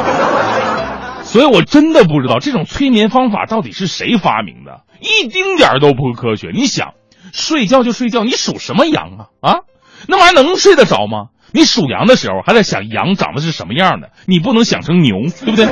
[1.30, 6.52] 所以我真的不知道这种催眠方法到底是谁发明的，一丁点儿都不科学。
[6.54, 6.94] 你想。
[7.32, 9.52] 睡觉就睡觉，你属什么羊啊？
[9.52, 9.60] 啊，
[10.08, 11.28] 那玩意儿能睡得着吗？
[11.52, 15.16] 你属羊的时候还在想羊长得是什么样的，你不能想成牛，
[15.46, 15.68] 对不对？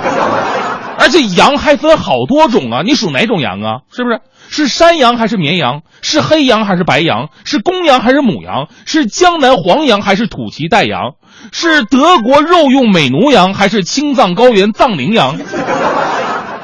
[1.07, 3.79] 而且羊还分好多种啊，你属哪种羊啊？
[3.89, 4.19] 是不是？
[4.49, 5.83] 是山羊还是绵羊？
[6.01, 7.29] 是黑羊还是白羊？
[7.45, 8.67] 是公羊还是母羊？
[8.85, 11.13] 是江南黄羊还是土岐带羊？
[11.53, 15.37] 是德国肉用美奴羊还是青藏高原藏羚羊？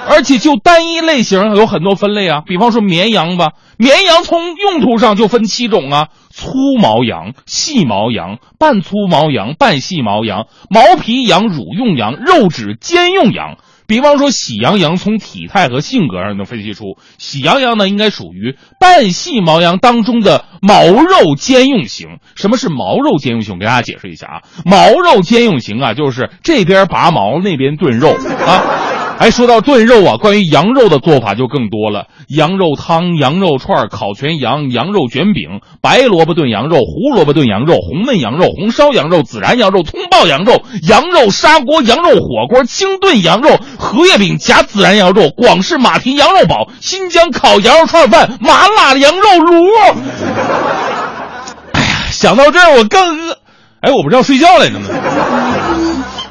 [0.10, 6.52] 而且就单一类型有很多分类啊，比方说绵羊吧，绵羊从用途上就分七种啊：粗
[6.82, 13.56] 毛羊、细毛羊、半粗毛羊、半细毛羊、毛皮羊、乳用羊、肉质兼用羊。
[13.88, 22.20] 比方说喜羊羊，从体态和性格上能分析出，喜羊羊呢应该属于半细毛羊当中的毛肉兼用型。
[22.36, 23.60] 什么是毛肉兼用型？
[23.60, 29.03] 给大家解释一下啊，毛肉兼用型啊，就是这边拔毛，那边炖肉啊。
[29.20, 49.94] 哎，说到炖肉啊，关于羊肉的做法就更多了：羊肉汤、羊肉串、烤全羊、羊肉卷饼、白萝卜炖羊肉、胡萝卜炖羊肉、红焖羊肉、红烧羊肉、孜然羊肉、葱爆羊肉、羊肉砂锅、羊肉火锅、清炖羊肉、荷叶饼夹孜然羊肉、广式马蹄羊肉煲、新疆烤羊肉串饭、麻辣羊肉卤。
[51.72, 53.38] 哎呀，想到这儿我更饿，
[53.80, 54.88] 哎，我不是要睡觉来着吗？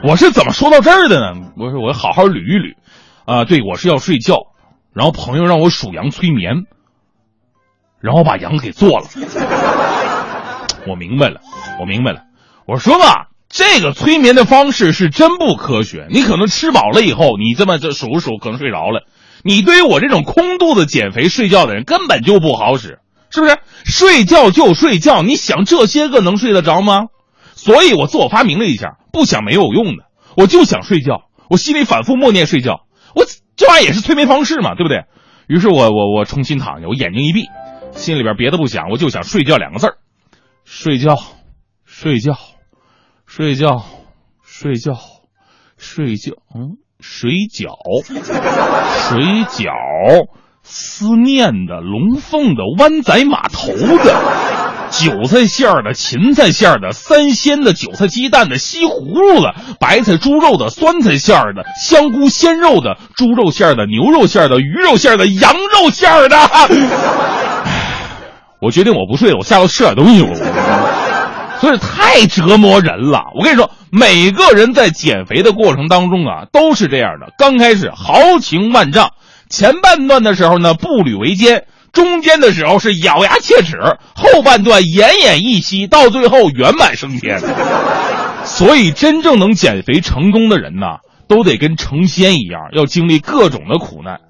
[0.05, 1.53] 我是怎么说到这儿的呢？
[1.57, 2.75] 我说我好好捋一捋，
[3.25, 4.49] 啊，对我是要睡觉，
[4.93, 6.65] 然后朋友让我数羊催眠，
[8.01, 9.07] 然后把羊给做了。
[10.89, 11.41] 我明白了，
[11.81, 12.23] 我明白了。
[12.67, 16.09] 我说吧，这个催眠的方式是真不科学。
[16.11, 19.07] 你可能吃饱了以后，你这么就数数，可能睡着了。
[19.45, 22.99] 你对于我这种空肚子减肥睡觉的人根本就不好使，
[23.31, 23.59] 是不是？
[23.85, 27.07] 睡觉就睡觉，你想这些个能睡得着吗？
[27.55, 30.05] 所以我自我发明了一下，不想没有用的，
[30.37, 31.25] 我就想睡觉。
[31.49, 35.05] 我心里反复默念睡觉，我这玩意儿也是催眠方式嘛，对不对？
[35.47, 37.45] 于是我我我重新躺下，我眼睛一闭，
[37.93, 39.97] 心里边别的不想，我就想睡觉两个字儿，
[40.65, 41.17] 睡觉，
[41.85, 42.39] 睡觉，
[43.27, 43.85] 睡觉，
[44.43, 44.95] 睡觉，
[45.77, 47.75] 睡觉，嗯，水饺，
[48.07, 50.29] 水饺，
[50.63, 54.52] 思念的，龙凤的，湾仔码头的。
[54.93, 66.37] 韭菜馅儿的、芹菜馅儿的、三鲜的、韭菜鸡蛋的、西葫芦的、白菜猪肉的、酸菜馅儿的、香菇鲜肉的、猪肉馅儿的、牛肉馅儿的、鱼肉馅儿的、羊肉馅儿的。
[68.61, 70.27] 我决定我不睡了，我下楼吃点东西。
[71.61, 73.23] 所以太折磨人了。
[73.35, 77.33] 我跟你说，每个人在减肥的过程当中啊，都是这样的。
[77.39, 79.13] 刚开始豪情万丈，
[79.49, 81.65] 前半段的时候呢，步履维艰。
[81.93, 83.77] 中间的时候是咬牙切齿，
[84.15, 87.39] 后半段奄奄一息，到最后圆满升天。
[88.45, 94.21] 所以，真正能减肥成功的人呐，都得跟成仙一样，要经历各种的苦难。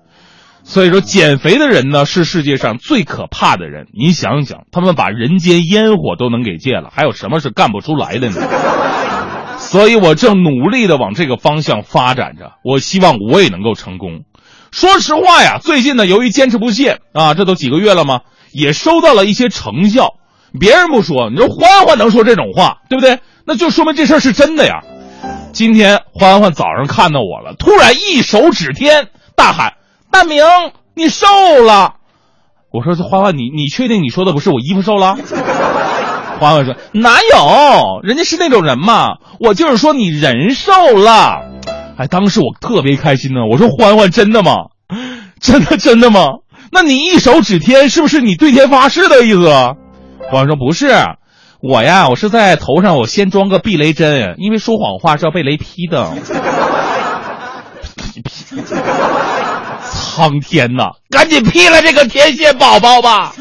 [0.65, 3.87] 所以说，减肥的人呢，是世界上最可怕的人。
[3.99, 8.41] 你想想，他们把人间烟火都能给戒了，还有什么是干不出来的呢？
[9.59, 14.23] 所以我正努力的往这个方向发展着，我希望我也能够成功。
[14.73, 18.23] 说实话呀，最近呢，由于坚持不懈啊，这都几个月了吗？
[18.53, 20.15] 也收到了一些成效。
[20.59, 23.21] 别人不说，你说欢欢能说这种话，对不对？
[23.47, 24.81] 那就说明这事儿是真的呀。
[25.53, 29.75] 今天欢欢早上看到我了，突然一手指天，大喊
[30.11, 30.43] ：“大明，
[30.95, 31.27] 你瘦
[31.63, 31.97] 了！”
[32.73, 35.17] 我说：“这欢欢，你你确定你说的不是我衣服瘦了？”
[36.41, 38.01] 欢欢说：“哪有？
[38.03, 39.19] 人家是那种人嘛。
[39.39, 41.43] 我就是说你人瘦了。”
[42.03, 43.43] 哎，当时我特别开心呢。
[43.49, 44.55] 我说：“欢欢，真的吗？
[45.41, 46.25] 真的真的吗？
[46.73, 49.49] 那你一手指天，是不是你对天发誓的意思？”
[50.29, 50.91] 欢欢说：“不是。”
[51.63, 56.11] 我呀，我是在头上，我先装个避雷针，因为说谎话是要被雷劈的。
[59.95, 63.33] 苍天呐，赶紧劈了这个天线宝宝吧！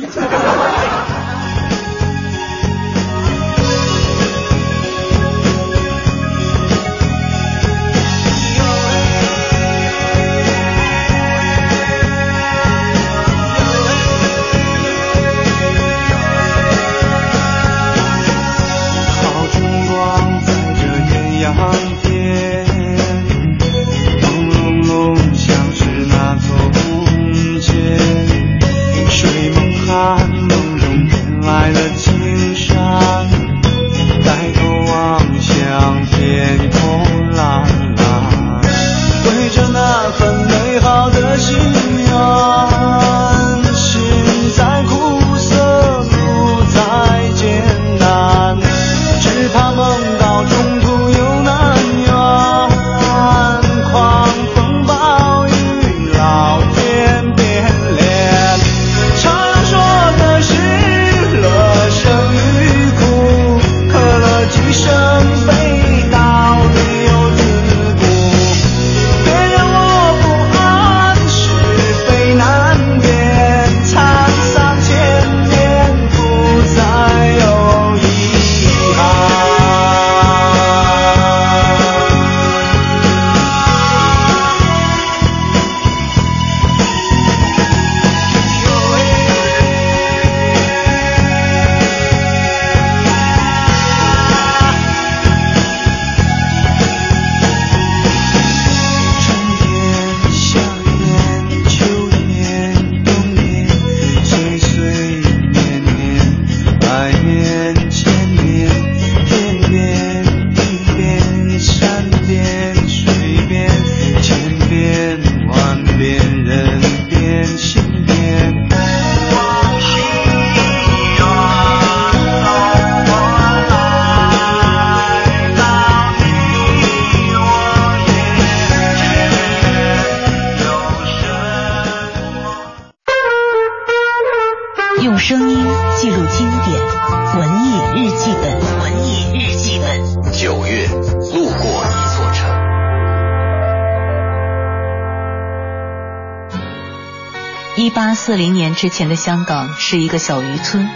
[148.76, 150.88] 之前的香港是一个小渔村，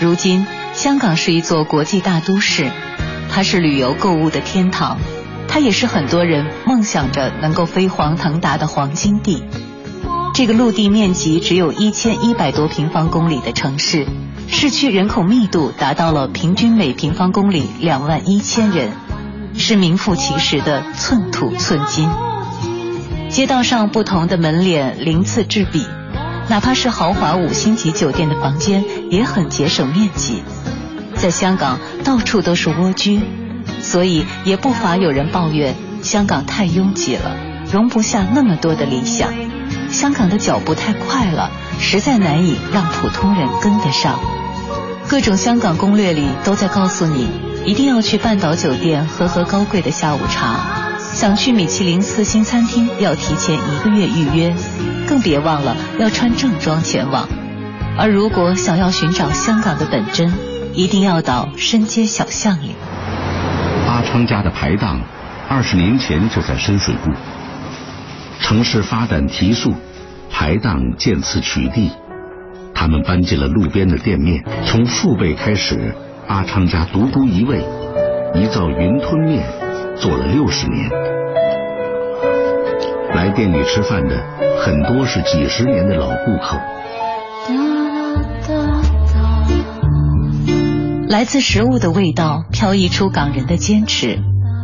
[0.00, 2.70] 如今香港是一座国际大都市，
[3.30, 4.98] 它是旅游购物的天堂，
[5.48, 9.42] 它也是很多人梦想着能够飞黄腾达的黄金地。
[10.34, 14.06] 这个陆地面积只有一千一百多平方公里的城市，
[14.48, 18.92] 市区人口密度达到了平均每平方公里两万一千人，
[19.56, 22.08] 是名副其实的寸土寸金。
[23.28, 25.86] 街道上不同的门脸鳞次栉比。
[26.48, 30.42] 哪怕是豪华五星级酒店的房间也很节省面积，
[31.16, 33.20] 在香港到处都是蜗居，
[33.80, 37.34] 所以也不乏有人抱怨香港太拥挤了，
[37.72, 39.32] 容不下那么多的理想。
[39.90, 44.18] 香港的脚步太快了，实在难以让普通人跟得上。
[45.08, 47.28] 各种香港攻略里都在告诉你，
[47.64, 50.83] 一定要去半岛酒店喝喝高贵的下午茶。
[51.14, 54.52] 想去米其林四星餐厅，要提前一个月预约，
[55.06, 57.28] 更别忘了要穿正装前往。
[57.96, 60.32] 而如果想要寻找香港的本真，
[60.74, 62.74] 一定要到深街小巷里。
[63.86, 65.00] 阿昌家的排档，
[65.48, 67.14] 二十年前就在深水埗。
[68.40, 69.72] 城市发展提速，
[70.32, 71.90] 排档渐次取缔，
[72.74, 75.94] 他们搬进了路边的店面，从父辈开始，
[76.26, 77.64] 阿昌家独孤一味，
[78.34, 79.46] 一灶云吞面
[79.96, 80.90] 做了六十年。
[83.14, 84.16] 来店里吃饭的
[84.64, 86.58] 很多是几十年的老顾客。
[91.08, 94.18] 来自食物的味道，飘逸出港人的坚持，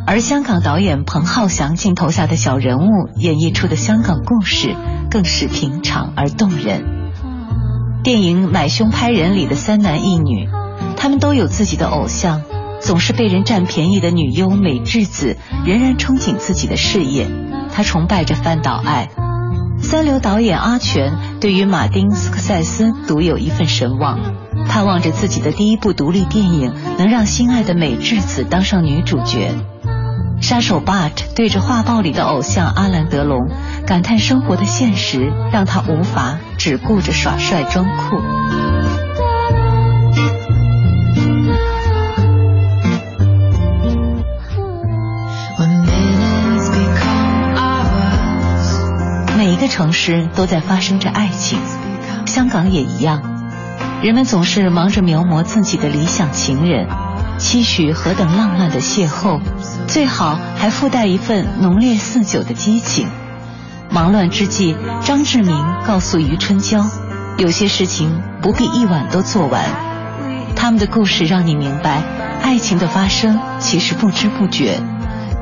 [0.07, 4.75] 而香港导演彭浩翔镜头下的小人物演绎出的香港故事，
[5.11, 6.83] 更是平常而动人。
[8.03, 10.49] 电影《买凶拍人》里的三男一女，
[10.97, 12.43] 他们都有自己的偶像，
[12.81, 17.29] 总是被人占便宜的女优美智子，仍然憧憬自己的事业。
[17.73, 19.09] 她崇拜着范岛爱。
[19.83, 24.19] 三流导演阿全对于马丁斯科塞斯独有一份神往，
[24.69, 29.55] 盼望着自己的第一部独立电影能让心爱的美智子当上女主角。
[30.43, 33.49] 杀手 Bart 对着画报里的偶像阿兰德龙
[33.87, 38.70] 感叹生活的现实，让他无法只顾着耍帅装酷。
[49.61, 51.59] 的城市都在发生着爱情，
[52.27, 53.23] 香港也一样。
[54.03, 56.89] 人们总是忙着描摹自己的理想情人，
[57.39, 59.41] 期许何等浪漫的邂逅，
[59.87, 63.07] 最好还附带一份浓烈似酒的激情。
[63.91, 65.55] 忙乱之际，张志明
[65.87, 66.87] 告诉余春娇，
[67.37, 69.63] 有些事情不必一晚都做完。
[70.57, 72.03] 他们的故事让你明白，
[72.43, 74.81] 爱情的发生其实不知不觉。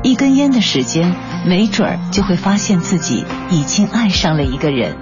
[0.01, 1.13] 一根烟的时间，
[1.45, 4.95] 没准儿就会发现自己已经爱上了一个人。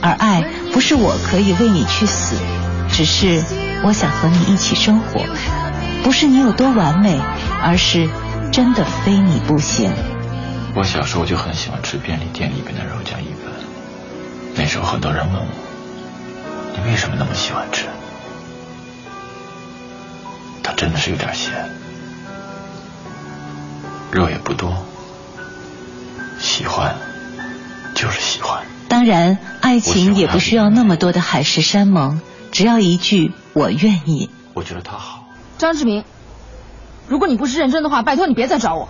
[0.00, 2.36] 而爱不是我可以为你去死，
[2.90, 3.42] 只是
[3.82, 5.24] 我想和你一起生活。
[6.02, 7.18] 不是你有多完美，
[7.62, 8.08] 而是
[8.50, 9.90] 真的非你不行。
[10.74, 13.52] 我小时候就很喜欢吃便利店里边的肉酱意粉，
[14.54, 15.48] 那时候很多人问我，
[16.74, 17.84] 你为什么那么喜欢吃？
[20.62, 21.52] 它真的是有点咸。
[24.14, 24.72] 肉也不多，
[26.38, 26.94] 喜欢
[27.96, 28.62] 就是喜欢。
[28.88, 32.20] 当然，爱情也不需要那么多的海誓山盟，
[32.52, 34.30] 只要一句“我愿意”。
[34.54, 35.24] 我觉得他好。
[35.58, 36.04] 张志明，
[37.08, 38.88] 如果你不是认真的话，拜托你别再找我。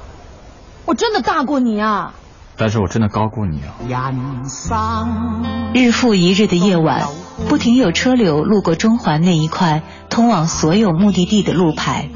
[0.84, 2.12] 我真的大过你啊！
[2.58, 4.12] 但是我真的高过你啊！
[5.72, 7.06] 日复一日的夜晚，
[7.48, 12.10] 不停有车流路过中环那一块通往所有目的地的路牌，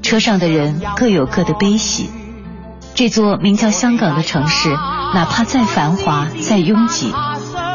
[0.00, 2.08] 车上的人各有各的悲喜。
[2.94, 4.70] 这座名叫香港的城市，
[5.14, 7.12] 哪怕再繁华、再拥挤，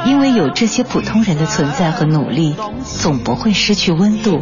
[0.05, 4.41] 因为有这些普通人的存在和努力，总不会失去温度，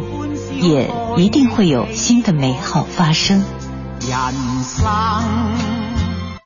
[0.60, 3.42] 也一定会有新的美好发生。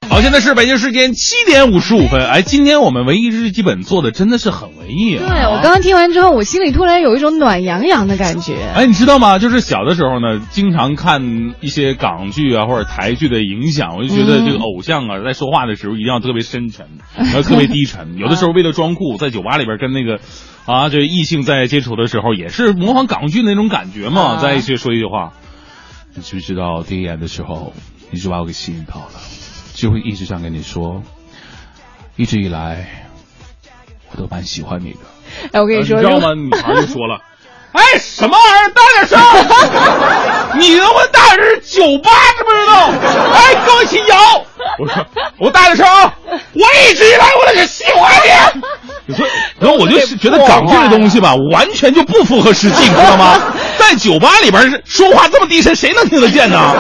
[0.09, 2.27] 好，现在是北京时间七点五十五分。
[2.27, 5.21] 哎，今天我们文艺日记本做的真的是很文艺啊！
[5.29, 8.57] 对我刚刚听完之后，我心里突然有一种暖洋洋的感觉。
[8.75, 9.39] 哎，你知道吗？
[9.39, 18.17] 就是小的时候呢，经常看一些港剧啊或者台剧的影响，我就觉得这个偶像啊，在说话的时候一定要特别深沉，然后特别低沉。
[18.17, 20.21] 有的时候为了装酷，在酒吧里边跟那个
[20.65, 25.35] 啊，这异性在接触的时候，也是模仿港剧那种感觉嘛，在一起说一句话。
[26.15, 27.75] 你知不知道第一眼的时候，
[28.11, 29.21] 你就把我给吸引到了？
[29.79, 31.01] 就会一直这样跟你说，
[32.17, 32.85] 一直以来
[34.11, 34.99] 我都蛮喜欢你的。
[35.53, 36.35] 哎，我跟你说，你知道吗？
[36.35, 37.21] 女孩就说了：
[37.73, 38.73] “哎，什么玩意儿？
[38.75, 40.59] 大点声！
[40.59, 41.61] 你他妈大点声！
[41.63, 42.91] 酒吧知不知道？
[43.33, 44.45] 哎，跟我一起摇！”
[44.81, 45.07] 我说
[45.39, 46.13] ：“我大点声啊！
[46.29, 46.61] 我
[46.91, 48.61] 一直以来我都是喜欢你。”
[49.07, 49.25] 你说，
[49.61, 53.41] 然后我就是觉得港剧这东西吧，完全就不符合实际，你知道吗？
[53.79, 56.75] 在酒吧里边说话这么低沉，谁能听得见呢？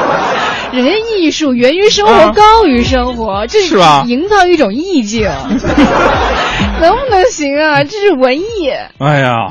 [0.72, 4.04] 人家艺术源于生活，高于生活，这是吧？
[4.06, 5.22] 营造一种意境，
[6.80, 7.84] 能不能行啊？
[7.84, 8.44] 这是文艺。
[8.98, 9.50] 哎呀，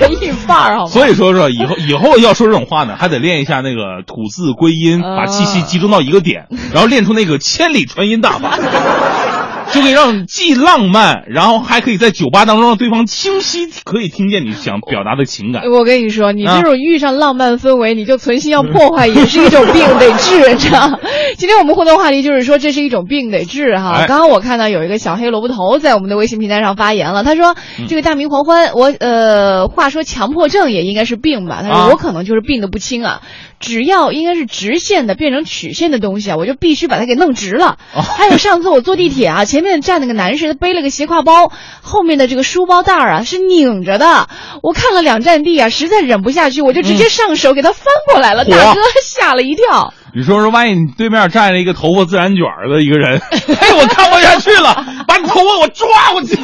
[0.00, 0.90] 文艺范儿好吗？
[0.90, 8.58] 所以说说以后以后要说这种话呢，还得练一下那个吐字归音，把气息集中到一个点，然后练出那个千里传音大法。
[9.74, 15.64] 就可以让既浪漫，然后还可以在酒吧当中让对方清晰可以听见你想表达的情感。
[15.70, 21.00] 我跟你说，你这种遇上浪漫氛围，你就存心要破坏，也是一种病，得治，你知道？
[21.36, 24.04] 今天我们互动话题就是说，这是一种病，得治哈。
[24.06, 27.56] 刚刚我看到有一个小黑萝卜头在我们的微信平台上发言了，他说
[27.88, 31.62] ：“这个大明黄欢，我呃，话说强迫症也应该是病吧？
[31.62, 33.22] 他说我可能就是病的不轻啊。”
[33.64, 37.78] 只要应该是直线的变成曲线的东西啊，我就必须把它给弄直了。
[37.94, 41.50] 还有上次我坐地铁啊， 前面站那个男士，他背了个斜挎包，
[41.80, 44.28] 后面的这个书包带啊是拧着的。
[44.62, 48.44] 我看了两站地啊，实在忍不下去，我就直接上手给他翻过来了。
[48.44, 49.94] 大哥吓了一跳。
[50.14, 53.18] 你说说，万一你对面站着一个头发自然卷的一个人，
[53.58, 56.36] 哎，我看不下去了，把你头发我抓过去。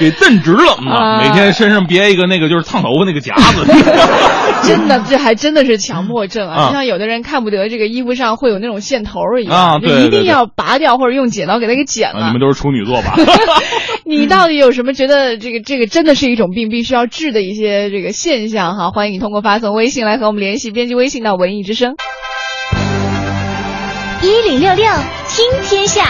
[0.00, 3.64] 给蹬直了啊每天身上别一个那个就是烫头发那个夹子。
[4.66, 6.54] 真的，这还真的是强迫症啊！
[6.54, 12.20] 啊就像有的人看不得这个衣服上会有那种线头一样，一定要拔掉或者用剪刀给它给剪了。
[12.20, 13.14] 啊你们都是处女座吧？
[14.04, 18.90] 你到底有什么觉得这个这个真的是一种病，必须要治的一些这个现象哈？
[18.90, 21.94] 欢迎你通过发送微信来和我们联系，编辑微信到文艺之声。
[24.22, 24.84] 一零六六
[25.28, 26.04] 听天下，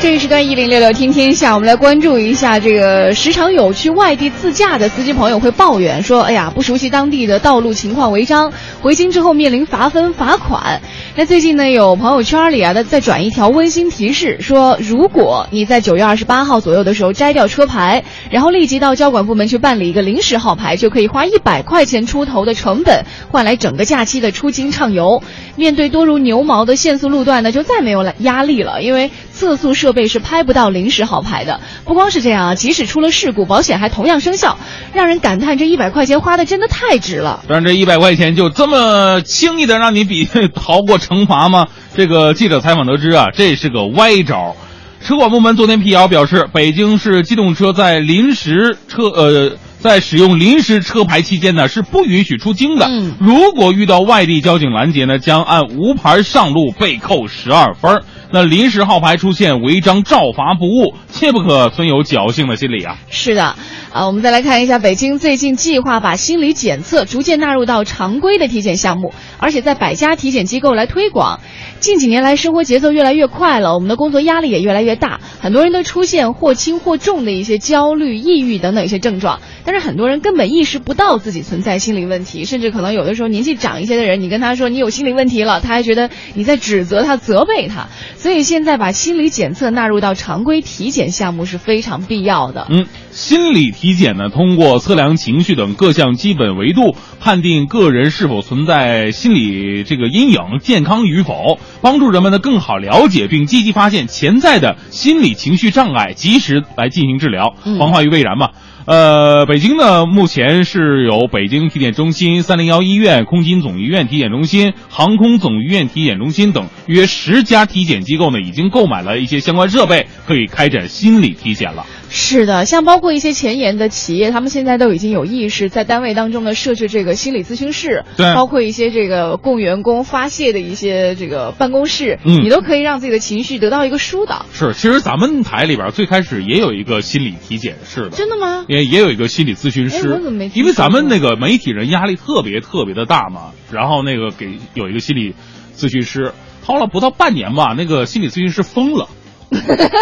[0.00, 10.80] 这一时段一零六六听天下，我们来关注一下这个时常有去外地自驾的司机朋友会抱怨说，哎呀，不熟悉当地的道路情况违章，回京之后面临罚分罚款。
[11.16, 25.22] 那最近呢，有朋友圈里啊的在转一条温馨提示，说如果你在九月二十八号左右的时候摘掉车牌，然后立即到交管部门去办理一个临时号牌，就可以花一百块钱出头的成本换来整个假期的出京畅游。
[25.56, 31.60] 面对多如牛毛的限速路段呢，就再没有了压力了，因为测速设备是拍不到临时号牌的。
[31.84, 34.58] 不光是这样啊，即使出了事故，保险还同样生效，
[34.94, 37.42] 让人感叹这一百块钱花的真的太值了。
[37.48, 41.66] 但这一百块钱就这么轻易的让你比 逃过惩罚吗？
[41.96, 44.54] 这个记者采访得知啊，这是个歪招。
[45.02, 52.86] 车管部门昨天辟谣表示，北京市机动车在临时车呃在使用临时车牌期间呢是不允许出京的。
[52.86, 58.02] 嗯如果遇到外地交警拦截呢，将按无牌上路被扣十二分。
[58.30, 62.96] 那临时号牌出现违章，照罚不误，切不可存有侥幸的心理啊。
[63.08, 63.56] 是的，
[63.92, 71.40] 啊，我们再来看一下，北京最近计划把心理检测逐渐纳入到常规的体检项目，而且在百家体检机构来推广。
[71.80, 79.40] 近几年来，生活节奏越来越快了，我们的工作压力也越来越大，很多人都出现或轻或重的一些焦虑、抑郁等等一些症状。
[79.64, 87.88] 但是很多人根本意识不到自己存在心理问题，甚至可能有的时候年纪长一些的人，你跟他说你有心理问题了，他还觉得你在指责他、责备他。
[88.16, 92.66] 所以现在把心理检测纳入到常规体检项目是非常必要的。
[92.68, 108.50] 嗯，心理体检呢，通过测量情绪等各项基本维度，判定个人是否存在心理这个阴影、健康与否，帮助人们呢更好了解并积极发现潜在的心理情绪障碍，及时来进行治疗，嗯防患于未然嘛。
[108.84, 121.86] 呃，北京呢，目前是有北京体检中心、三零幺医院、空军总医院体检中心、航空总医院体检中心等约十家体检机构呢，已经购买了一些相关设备，可以开展心理体检了。
[122.12, 134.44] 是的，像包括一些前沿的企业，他们现在都已经有意识在单位当中呢设置这个心理咨询室，对包括一些这个供员工发泄的一些这个办公室，嗯你都可以让自己的情绪得到一个疏导。
[134.52, 138.64] 是，其实咱们台里边最开始也有一个心理体检室的，真的吗？
[138.66, 145.34] 也也有一个心理咨询哎师我怎么没，因为咱们那个媒体人压力特别特别的大嘛，然后那个给有一个心理
[145.76, 146.32] 咨询师，
[146.64, 149.08] 掏了不到半年吧，那个心理咨询师疯了。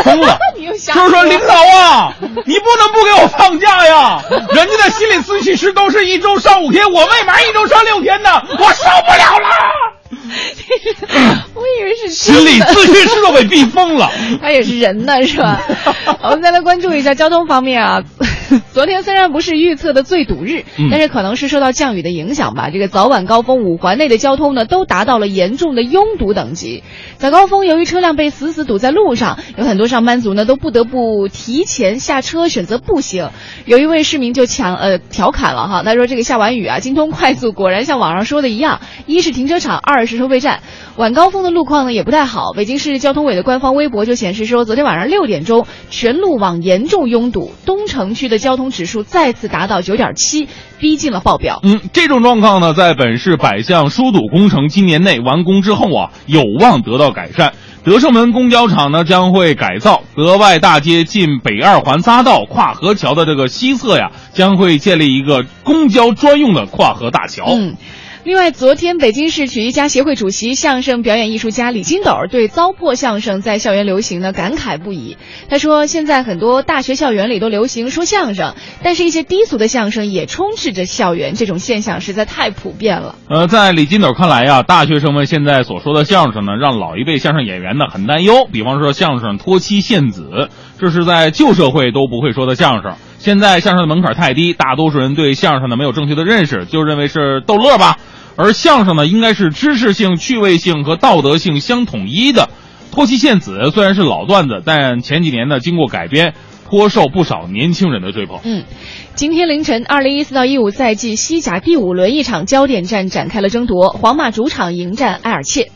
[0.04, 0.38] 疯了！
[0.56, 4.22] 就是说，领导啊，你不能不给我放假呀！
[4.30, 8.30] 人家的心理咨询师都是一周上五天，我为嘛一周上六天呢？
[8.50, 9.48] 我受不了了！
[11.54, 14.10] 我以为是心理咨询师都被逼疯了。
[14.40, 15.60] 他也是人呢，是吧？
[16.22, 18.02] 我们再来关注一下交通方面啊。
[18.72, 22.70] 昨天虽然不是预测的最堵日，嗯但是可能是受到降雨的影响吧。
[22.70, 26.82] 这个早晚高峰五环内的交通呢，都达到了严重的拥堵等级。
[27.16, 33.30] 早高峰由于车辆被死死堵在路上，有很多上班族呢都不得不提前下车选择步行。
[33.66, 40.60] 有一位市民就强呃调侃了哈，他说这个下完雨啊，京通快速果然像网上说的一样，一是停车场，二是收费站。
[40.96, 51.60] 晚高峰的路况呢也不太好，北京市交通委的官方微博就显示说，昨天晚上六点钟，全路网严重拥堵，东城区的交通指数再次达到九点七，逼近了报表。
[51.62, 57.52] 嗯，这种状况呢，在本市百项疏堵工程今年内完工之后啊，有望得到改善。
[57.84, 67.46] 德胜门公交场呢将会改造，德外大街进北二环匝道跨河桥的这个西侧呀，将会建立一个公交专用的跨河大桥。
[67.48, 67.76] 嗯。
[68.28, 75.16] 另外，昨天北京市曲艺家协会主席、相声表演艺术家李金斗对糟粕相声在校园流行呢感慨不已。
[75.48, 83.14] 他说，现在很多大学校园里都流行说相声，但是一些低俗的相声也充斥着校园，这种现象实在太普遍了。
[83.30, 88.46] 呃，在李金斗看来呀，大学生们现在所说的相声呢，让老一辈相声演员呢很担忧。
[88.52, 92.92] 比方说相声脱妻献子，这是在旧社会都不会说的相声。
[93.18, 97.96] 现在相声的门槛太低，大多数人对相声呢没有正确的认识，就认为是逗乐吧。
[98.38, 102.48] 而相声呢，应该是知识性、趣味性和道德性相统一的。
[102.92, 106.34] 脱妻献子虽然是老段子，但前几年呢经过改编，
[106.70, 108.38] 颇受不少年轻人的追捧。
[108.44, 108.62] 嗯，
[109.16, 115.72] 今天凌晨，二零一四到一五赛季西甲第五轮一场焦点战展开了争夺，皇马主场迎战埃尔切。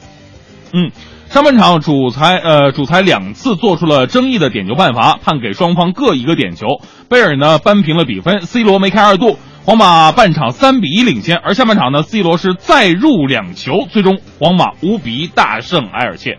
[0.73, 0.93] 嗯。
[1.29, 6.67] 上半场主裁呃主裁两次做出了争议的点球判罚，判给双方各一个点球。
[7.09, 11.37] 贝尔呢扳平了比分，C 罗梅开二度，皇马半场三比一领先。
[11.37, 16.39] 而下半场呢，C 罗是再入两球，最终皇马五比一大胜埃尔切。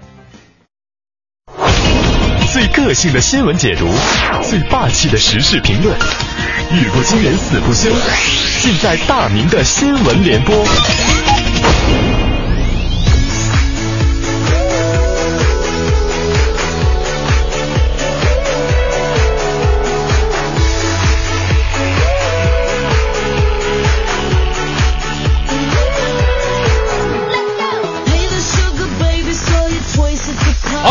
[2.51, 3.87] 最个性的新闻解读，
[4.43, 5.95] 最霸气的时事评论，
[6.71, 7.89] 语不惊人死不休，
[8.61, 10.53] 尽在大明的新闻联播。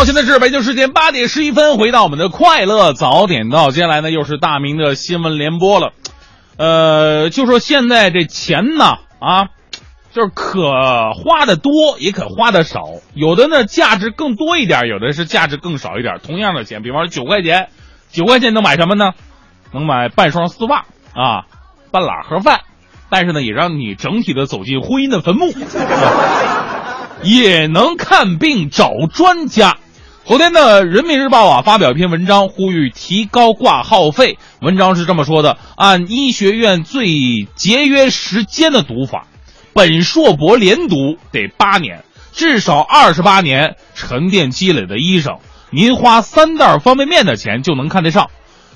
[0.05, 5.92] 现在是北京时间八点十一分，回到我们的快乐早点到，接下来呢又是大明的新闻联播了。
[6.57, 9.44] 呃，就说现在这钱呢啊，
[10.12, 12.80] 就是可花的多，也可花的少，
[13.14, 16.18] 有的呢价值更多一点，有的是价值更少一点。
[16.20, 17.68] 同样的钱，比方说九块钱，
[18.11, 19.12] 九块钱能买什么呢？
[19.72, 20.84] 能买半双丝袜
[21.14, 21.46] 啊，
[21.92, 22.62] 半拉盒饭，
[23.09, 25.53] 但是呢，也让你整体的走进婚姻的坟墓。
[27.22, 29.76] 也能看病找专家。
[30.24, 34.38] 昨天的，《人民日报》啊发表一篇文章，呼吁提高挂号费。
[34.60, 39.26] 文章是这么说的：按医学院最节约时间的读法，
[39.72, 45.38] 本硕博连读得八年，至少二十八年沉淀积累的医生，
[45.70, 48.30] 您花三袋方便面的钱就能看得上。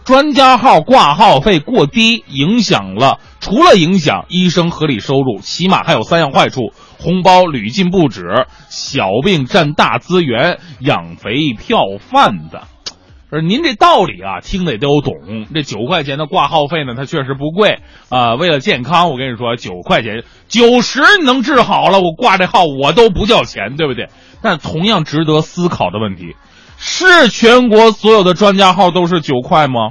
[0.06, 6.72] 专家号挂号费过低，影响了除了影响医生合理收入，起码还有三样坏处。
[7.00, 12.60] 红包屡禁不止，小病占大资源，养肥票贩子。
[13.32, 15.12] 是您这道理啊，听得也都懂。
[15.52, 18.36] 这九块钱的挂号费呢，它确实不贵啊。
[18.36, 24.08] 为了健康，我跟你说，九块钱九十能治好了，我挂这号我都不叫钱，对不对？
[24.40, 26.36] 但同样值得思考的问题
[26.78, 29.90] 是：全国所有的专家号都是九块吗？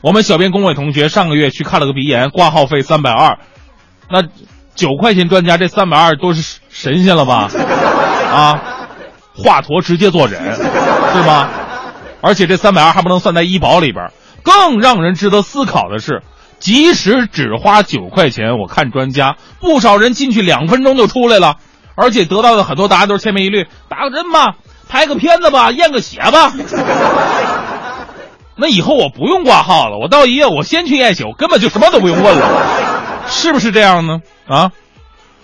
[0.00, 3.38] 我们小编工伟同学上个月去看了个鼻炎，挂号费三百二，
[4.10, 4.22] 那。
[4.76, 7.48] 九块钱专家，这三百二都是神仙了吧？
[8.28, 8.60] 啊，
[9.32, 11.48] 华佗直接坐诊，是吗？
[12.20, 14.10] 而且这三百二还不能算在医保里边。
[14.42, 16.24] 更让人值得思考的是，
[16.58, 21.58] 即使只花九块钱，我看专家，不少人进去两分钟就出来了，
[21.94, 24.56] 而且得到的很多答案都是千篇一律：打个针吧，
[24.94, 26.52] 拍个片子吧，验个血吧。
[28.54, 33.26] 那以后我不用挂号了，我到医院我先去验血，我根本就什么都不用问了。
[33.26, 34.20] 是不是这样呢？
[34.46, 34.70] 啊，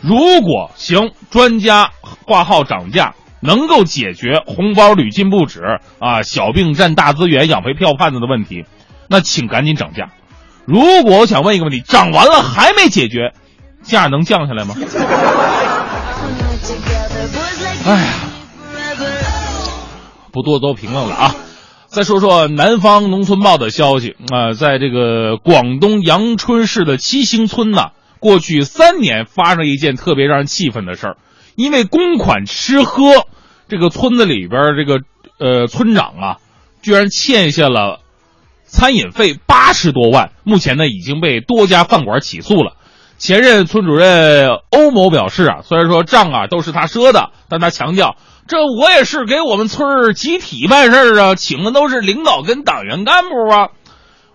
[0.01, 1.91] 如果行，专家
[2.25, 8.67] 挂号涨价能够解决红包屡禁不止啊，小病占大资源养肥票贩子的问题，
[9.09, 10.11] 那请赶紧涨价。
[10.65, 13.33] 如果我想问一个问题，涨完了还没解决，
[13.83, 14.77] 价能降下来吗？
[17.85, 18.07] 哎呀，
[20.33, 21.35] 不多多评论了啊。
[21.87, 31.16] 再说说南方农村报的消息啊，在这个广东阳春市的七星村呢，过去三年发生一件特别让人气愤的事儿，
[31.57, 33.26] 因为公款吃喝，
[33.68, 35.01] 这个村子里边这个
[35.41, 36.37] 呃村长啊，
[36.81, 37.99] 居然欠下了
[38.62, 42.74] 餐饮费八十多万，目前呢已经被多家饭馆起诉了。
[43.18, 48.14] 前任村主任欧某表示啊，虽然说账啊都是他赊的，但他强调。
[48.51, 53.69] 这我也是给我们村集体办事啊，请的都是领导跟党员干部啊。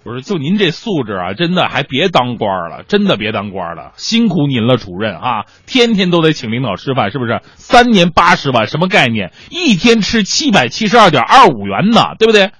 [0.05, 7.41] 我说就您这素质啊，真的还别当官了，真的别当官了，辛苦您了，主任啊，天天都得请领导吃饭，是不是？
[7.55, 9.33] 三年八十万，什么概念？
[9.49, 12.51] 一天吃七百七十二点二五元呢，对不对？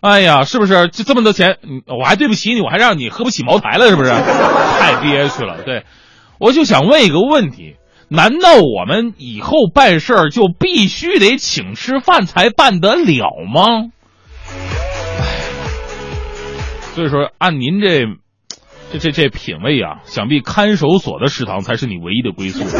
[0.00, 0.86] 哎呀，是不是？
[0.86, 1.56] 就这么多钱，
[1.88, 4.10] 我还对不起你，我还让你喝不起茅台了，是不是？
[4.10, 5.62] 太憋屈了。
[5.64, 5.84] 对，
[6.38, 7.74] 我就想问一个问题。
[8.14, 13.90] 难道我们以后办事儿就必须得请吃饭才办得了吗？
[16.94, 18.04] 所以说，按您这
[18.92, 22.62] 这这这品味啊，想必看守所的食堂才是你唯一的归宿。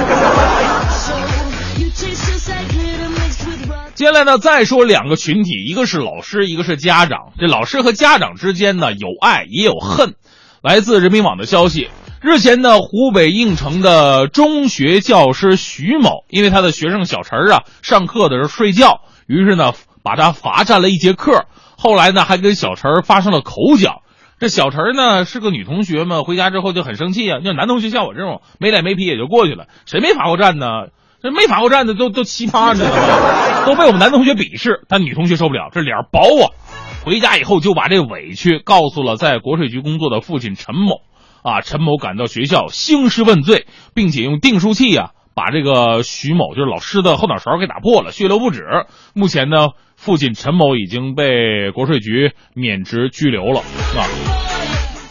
[3.94, 7.32] 接下来呢，再说两个群体，一个是老师，一个是家长。
[7.38, 10.12] 这老师和家长之间呢，有爱也有恨。
[10.62, 11.88] 来自人民网的消息。
[12.22, 19.72] 日前呢，湖北应城的中学教师徐某，因为他的学生小陈啊上课的时候睡觉，于是呢
[20.04, 21.46] 把他罚站了一节课。
[21.76, 24.02] 后来呢还跟小陈发生了口角。
[24.38, 27.40] 这小陈呢是个女同学嘛，回家之后就很生气啊。
[27.42, 30.66] 那男同学像我这种没脸没皮也就过去了，谁没罚过站呢？
[31.24, 32.86] 这没罚过站的都都奇葩呢，
[33.66, 34.82] 都被我们男同学鄙视。
[34.88, 36.54] 但女同学受不了，这脸薄啊，
[37.04, 41.00] 回家以后就把这委屈告诉了在国税局工作的父亲陈某。
[41.42, 48.62] 啊，陈某赶到学校兴师问罪，并且用订书器啊把这个徐某就是老师的后脑勺给打破了，血流不止。
[49.14, 54.06] 目前呢，父亲陈某已经被国税局免职拘留了啊。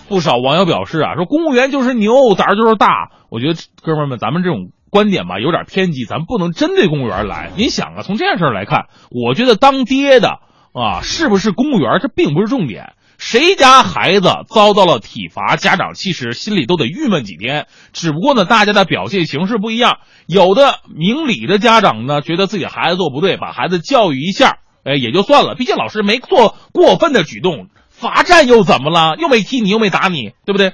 [0.07, 3.11] 不少网友表示啊，说公务员就是牛，胆儿就是大。
[3.29, 7.49] 我觉得哥们儿们，咱们这种观点吧有点偏激，咱不能针对公务员来。
[7.55, 10.39] 您想啊，从这件事儿来看，我觉得当爹的
[10.73, 12.93] 啊，是不是公务员，这并不是重点。
[13.22, 17.67] 谁家孩子遭到了体罚，家长其实心里都得郁闷几天。
[17.93, 19.99] 只不过呢，大家的表现形式不一样。
[20.26, 25.53] 有的明理的家长呢，觉得自己孩子做不对，把孩子教育一下，哎，也就算了。
[25.53, 29.15] 毕竟老师没做过分的举动，罚站又怎么了？
[29.19, 30.74] 又没踢你，又没打你，对不对？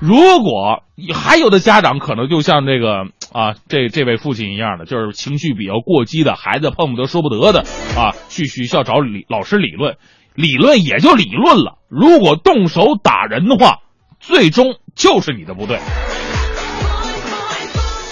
[0.00, 7.64] 如果还有的家长可能就像这个啊，这这位父亲一样的，就是情绪比较过激的，孩子碰不得说不得的
[7.96, 9.96] 啊，去学校找理老师理论。
[10.38, 13.80] 理论也就理论了，如果动手打人的话，
[14.20, 15.80] 最终就是你的不对。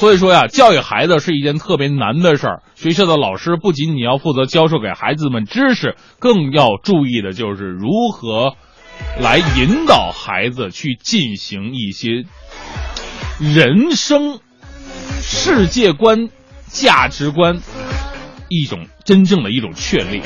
[0.00, 2.62] 所以说呀，教育孩子是一件特别难的事儿。
[2.74, 8.56] 学校的老师不仅你要负责教授给孩子们知识，更要注意的就是如何
[9.20, 12.24] 来引导孩子去进行一些
[13.38, 14.40] 人生、
[15.20, 16.28] 世界观、
[16.66, 17.60] 价值观
[18.48, 20.22] 一种真正的一种确立。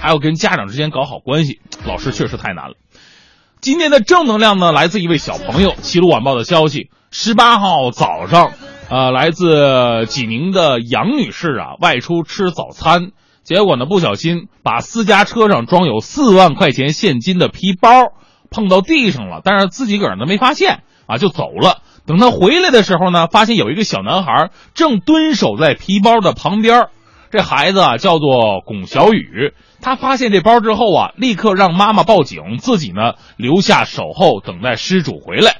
[0.00, 2.74] 还要跟家长之间搞好关系，老师确实太难了。
[3.60, 5.74] 今天的正能量呢，来自一位小朋友。
[5.82, 8.52] 齐鲁晚报的消息：十八号早上，
[8.88, 13.10] 呃，来自济宁的杨女士啊，外出吃早餐，
[13.42, 18.12] 结果呢，不小心把私家车上装有四万块钱现金的皮包
[18.50, 21.82] 碰到地上了，但是自己个儿呢没发现啊，就走了。
[22.06, 26.88] 等他回来的时候呢，发现有一个小男孩正蹲守在皮包的旁边。
[27.30, 29.52] 这孩子啊，叫做龚小雨。
[29.80, 35.56] 他发现这包之后啊，立刻让妈妈报警，自己呢留下守候，等待失主回来。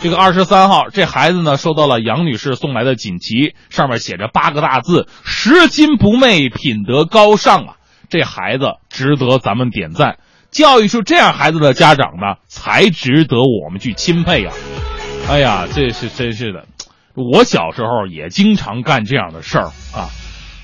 [0.00, 7.76] 这个二十三号，这孩子呢收到了杨女士送来的锦旗，上面写着八个大字：“拾金不昧，品德高尚啊！”
[8.10, 10.18] 这孩子值得咱们点赞。
[10.50, 14.52] 教育出这样孩子的家长呢，才值得我们去钦佩啊！
[15.30, 16.66] 哎呀，这是真是的，
[17.14, 20.10] 我小时候也经常干这样的事儿啊。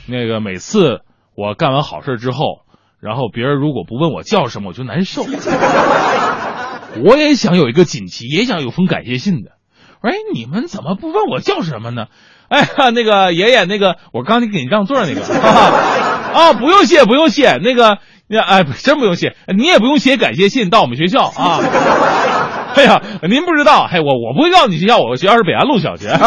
[0.08, 1.00] 那个每次
[1.36, 2.60] 我干完好事之后。
[3.00, 5.22] 然后别人如果不问我叫什么，我就难受。
[7.04, 9.52] 我也想有一个锦旗，也想有封感谢信的。
[10.00, 12.06] 哎，你们怎么不问我叫什么呢？
[12.48, 15.20] 哎呀，那个爷爷，那个我刚才给你让座那个
[16.34, 17.56] 啊，不用谢，不用谢。
[17.62, 18.00] 那个，
[18.36, 21.60] 哎，真不用谢，你也不用写感谢信到我们学校啊。
[22.74, 23.00] 哎呀，
[23.30, 26.10] 您不知道，嘿，我我不会告诉你学校，我学校是北安路小学。
[26.16, 26.26] 好，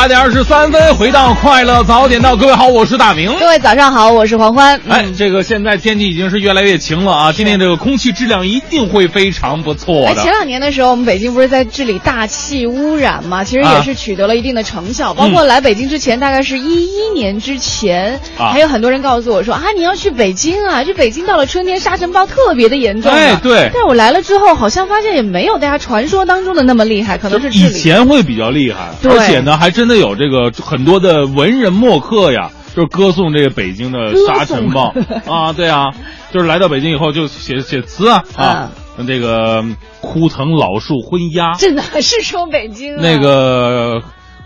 [0.00, 3.38] 八点二十三分，回到快乐早点到，各位好，我是大明。
[3.38, 4.80] 各位早上好，我是黄欢。
[4.88, 10.14] 哎，这个现在天气已经是越来越晴了啊，今天这个空气质量一定会非常不错的。
[10.14, 13.44] 前两年的时候，我们北京不是在治理大气污染吗？
[13.44, 15.12] 其实也是取得了一定的成效。
[15.12, 23.12] 嗯包括来北京之前，大概是一一年之前，啊还有很多人告诉我说啊，你要去北京啊，这北京到了春天沙尘暴特别的严重。
[23.12, 23.68] 哎，对。
[23.74, 27.70] 但是我来了之后，好像发现也没有大家传说当中的那么厉害，可能是以。
[27.70, 34.94] 前会比较厉害，对而且呢，还真的有这个很多的文人墨客呀，就是歌颂这个北京的沙尘暴
[35.26, 35.90] 啊，对啊，
[36.32, 38.70] 就是来到北京以后就写写词啊啊，
[39.06, 39.62] 这个
[40.00, 43.00] 枯藤老树昏鸦，这哪是说北京啊？
[43.02, 44.02] 那个。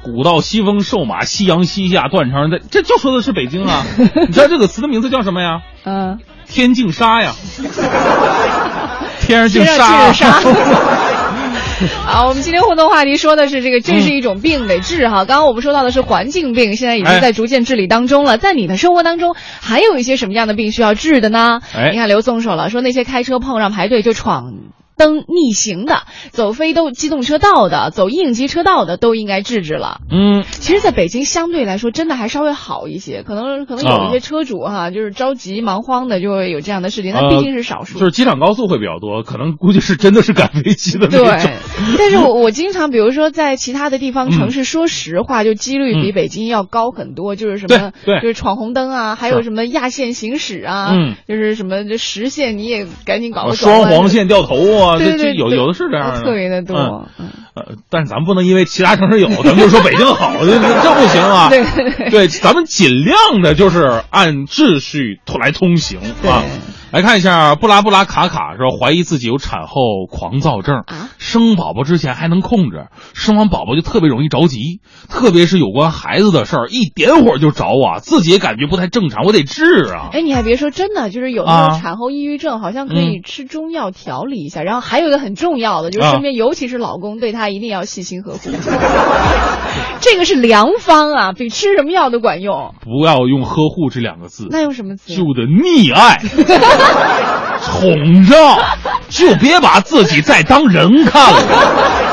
[0.07, 3.86] 古道西风瘦马，夕阳西下，断肠人在，这就说的是北京啊！
[3.97, 5.62] 你知道这个词的名字叫什么呀？
[5.86, 7.32] 嗯，天净沙呀，
[9.18, 10.12] 天上净沙。
[11.81, 15.25] 沙 好，我们今天互动话题说的是这个，这是一种病得治哈。
[15.25, 18.39] 刚刚我们说到的是环境病，现在已经在逐渐治理当中了。
[18.39, 21.61] 在你的生活当中，还有一些什么样的病需要治的呢？
[21.75, 24.55] 哎，你看刘松说了，说那些开车碰上排队就闯。
[24.97, 30.01] 灯逆行的，走非都机动车道的，走应急车道的，都应该制止了。
[30.11, 33.22] 嗯，其实，在北京相对来说，真的还稍微好一些。
[33.22, 37.12] 可能可能有一些车主哈，就是着急忙慌的，就会有这样的事情。
[37.12, 37.99] 但毕竟是少数。
[37.99, 41.26] 就是机场高速会比较多，可能估计是真的是赶飞机的那种。
[41.26, 41.53] 对，
[41.99, 47.34] 但是我 我经常，比如说在其他的地方城市，说实话，就几率比北京要高很多。
[47.34, 55.57] 就是什么，对，就是闯红灯啊，还有什么压线行驶啊，嗯，就是什么这实线你也赶紧搞个双黄线掉头啊，对对有有。
[55.57, 57.09] 有的是这样的，特别的多。
[57.18, 61.49] 嗯，呃，但是咱们不能因为其他城市有，咱们就说北京好， 这这不行啊。
[61.49, 66.43] 对对对，咱们尽量的就是按秩序来通行啊。
[66.95, 74.78] 来看一下，布拉布拉卡卡说怀疑自己有产后狂躁症，啊、生宝宝之前还能控制，生完宝宝就特别容易着急，
[75.09, 80.11] 特别是有关孩子的事儿，一点火就着啊，自己也感觉不太正常，我得治啊。
[80.12, 84.61] 哎，你还别说，真的就是有那种产后抑郁症，啊、好像可以吃中药调理一下。
[84.61, 88.38] 嗯、然后还有一个很重要的，就是身边尤其是老公对她一定要细心呵护，
[90.01, 92.72] 这个是良方啊，比吃什么药都管用。
[92.80, 95.12] 不要用呵护这两个字，那用什么词？
[95.12, 96.22] 就得溺爱。
[97.64, 98.37] 宠着，
[99.09, 101.43] 就别把自己再当人看了。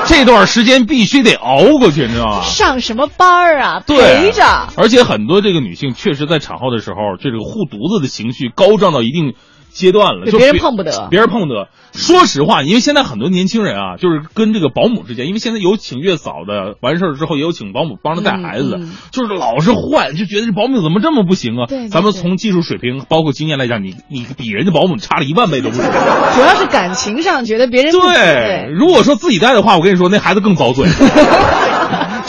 [0.05, 2.41] 这段时间必须得熬过去，你知道吗？
[2.43, 3.83] 上什么班儿啊？
[3.85, 4.43] 对，陪着。
[4.75, 9.33] 而且很多这个女性确实在产后的时候，这个护犊子的情绪高涨到一定
[9.73, 11.67] 阶段了，就别人碰不得，别人碰不得。
[11.93, 21.65] 说实话，因为现在很多年轻人啊，就是跟这个保姆之间，因为现在有请月嫂的，完事儿之后也有请保姆帮着带孩子的，嗯嗯、就是老是换，就觉得这保姆怎么这么不行啊？
[21.67, 25.81] 对对对咱们从技术水平包括经验来讲，你你比人家保姆差了一万倍都不止。
[25.81, 30.87] 主要是感情上觉得别人对对，如果说自己带的话，我跟你说，那孩子更遭罪。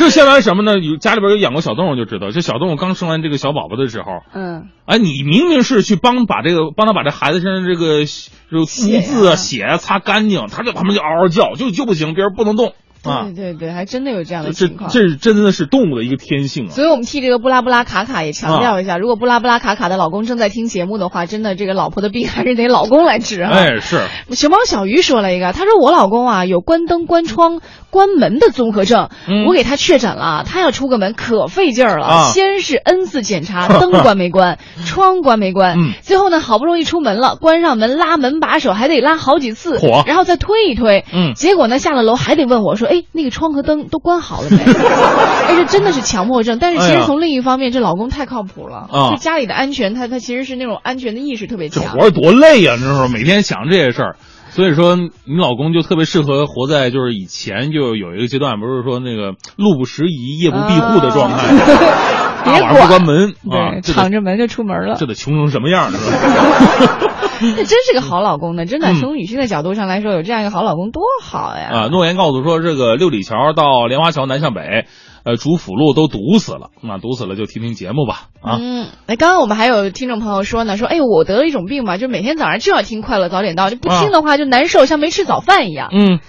[0.02, 0.80] 这相当于什么呢？
[0.80, 8.04] 有家里边有养过小动物就知道，这小动物刚生完这个小宝宝的时候，嗯，哎，你明明是去帮把这个帮他把这孩子身上这个
[8.50, 12.74] 这个污渍啊、血啊擦干净，他在旁边就嗷嗷叫，就就不行，别人不能动。
[13.04, 14.90] 啊，对对对，还真的有这样的这情况。
[14.90, 16.70] 这是真的是动物的一个天性啊。
[16.70, 23.50] 所以我们替这个布拉布拉卡卡也强调一下，如果布拉布拉卡卡的老公正在听节目的话，真的这个老婆的病还是得老公来治啊。
[23.52, 24.02] 哎，是。
[24.30, 32.06] 熊猫小鱼说了一个，他说我老公啊有关灯、关窗、关门的综合症，嗯、我给他确诊了，他要出个门可费劲儿了。
[32.06, 41.04] 啊、先是 N 次检查， 灯关没关，窗关没关，嗯、最后呢好不容易出门了，关上门拉门把手还得拉好几次，然后再推一推。
[41.12, 43.88] 嗯，结果呢下了楼还得问我说，哎，那个窗和灯。
[43.88, 44.58] 都关好了没？
[45.48, 46.58] 而且真的是强迫症。
[46.60, 51.82] 但是其实从另一方面，这老公太靠谱了，啊就家里的安全，他他其实是那种安全的意识特别强。
[51.94, 52.76] 这活多累呀、啊！
[52.76, 53.08] 你知道吗？
[53.08, 54.16] 每天想这些事儿。
[54.50, 61.48] 所以说，你老公就特别适合活在就是以前就有一个阶段，不是说那个路不拾遗、夜不闭户的状态，
[62.44, 66.98] 大晚上不关门啊，敞着门就出门了，这得穷成什么样，是吧？
[67.42, 71.70] 那真是个好老公呢，真的嗯从女性的角度上来说，有这样一个好老公多好呀！
[71.72, 74.86] 啊，诺言告诉说，这个六里桥到莲花桥南向北，
[75.24, 78.58] 呃，主辅路都堵死了，那堵死了就听听节目吧，啊。
[78.60, 85.88] 嗯，哎，刚刚我们还有听众朋友说呢，说，哎，我得了一种病嘛，就每天早上就要听快乐早点到，就不听的话就难受，像没吃早饭一样。
[85.92, 86.20] 嗯，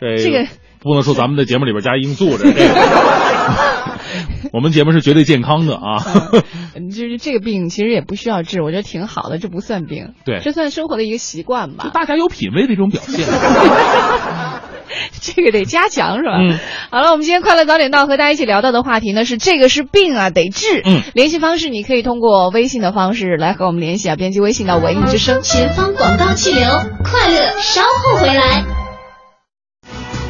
[0.00, 0.46] 这这个
[0.82, 2.62] 不能说咱们的节目里边加罂粟这个。
[4.52, 6.04] 我们节目是绝对健康的啊，
[6.76, 11.90] 嗯就是这个病其实也不需要治，我觉得挺好的，这不算病，对，这算生活的一个习惯吧。
[11.94, 13.26] 大家有品位的一种表现，
[15.22, 16.36] 这个得加强是吧？
[16.38, 16.58] 嗯，
[16.90, 20.82] 好了，我们今天快乐早点到和大家一起聊到的话题呢是这个是病啊，得治。
[20.84, 25.40] 嗯，联系方式你可以通过微信的方式来和我们联系啊，编辑微信到文艺之声。
[25.40, 26.68] 前方广告气流，
[27.04, 28.81] 快乐稍后回来。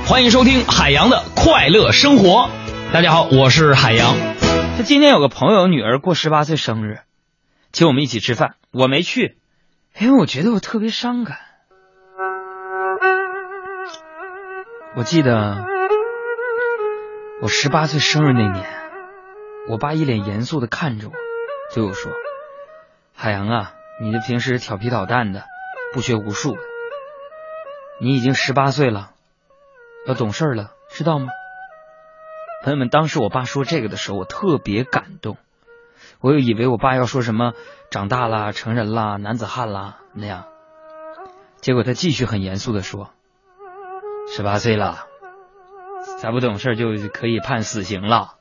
[0.06, 2.50] 欢迎收听海洋的快乐生活。
[2.92, 4.14] 大家好，我是海洋。
[4.76, 7.00] 他今天有个朋友女儿过十八岁生日，
[7.72, 9.38] 请我们一起吃饭，我没去，
[9.98, 11.38] 因为我觉得我特别伤感。
[14.96, 15.64] 我记得
[17.40, 18.66] 我十八岁生日那年，
[19.68, 21.14] 我爸一脸严肃的看着我，
[21.74, 22.12] 对我说
[23.16, 23.72] ：“海洋啊，
[24.02, 25.44] 你这平时调皮捣蛋的，
[25.94, 26.60] 不学无术的，
[28.00, 29.11] 你已经十八岁了，
[30.06, 31.28] 要懂事了，知道吗？”
[32.64, 35.36] 朋友们，当时我爸说这个的时候，我特别感动。
[36.20, 37.52] 我又以为我爸要说什么
[37.90, 40.46] 长大啦、成人啦、男子汉啦那样，
[41.60, 43.10] 结果他继续很严肃的说
[44.32, 45.06] ：“十八岁了，
[46.20, 48.34] 再不懂事就可以判死刑了。”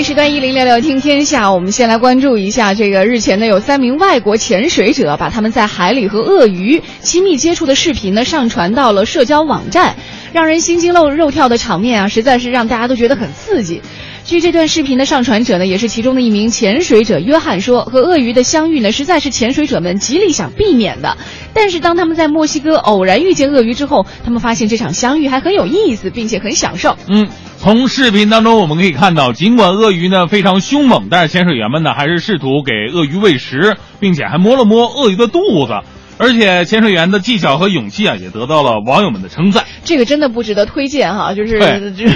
[0.00, 9.96] 一时段一零六六听天下，我们先来关注一下这个日前呢，有三名外国潜水者把他们在海里和鳄鱼亲密接触的视频呢上传到了社交网站，
[10.32, 13.82] 让人心惊肉肉跳的场面啊，实在是让大家都觉得很刺激。
[14.24, 21.16] 据这段视频的上传者呢，也是其中的一名潜水者约翰说，和鳄鱼的相遇呢，实在是潜水者们极力想避免的。
[21.52, 26.96] 但是当他们在墨西哥偶然遇见鳄鱼之后，他们发现这场相遇还很有意思，并且很享受。
[27.08, 27.28] 嗯。
[27.58, 35.74] 从视频当中我们可以看到，尽管鳄鱼呢非常凶猛，但是潜水员们呢还是试图给鳄鱼喂食，并且还摸了摸鳄鱼的肚子。
[36.16, 39.64] 而且潜水员的技巧和勇气啊，也得到了网友们的称赞。
[39.84, 41.58] 这个真的不值得推荐哈，就是
[41.92, 42.06] 就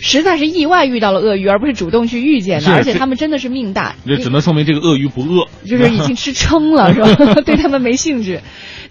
[0.00, 2.72] 实在是意外遇到了鳄鱼，而不是主动去遇见的。
[2.72, 7.34] 而且他们真的是命大，这只能说明这个鳄鱼不饿，就是已经吃撑了，是吧？
[7.44, 8.40] 对他们没兴趣。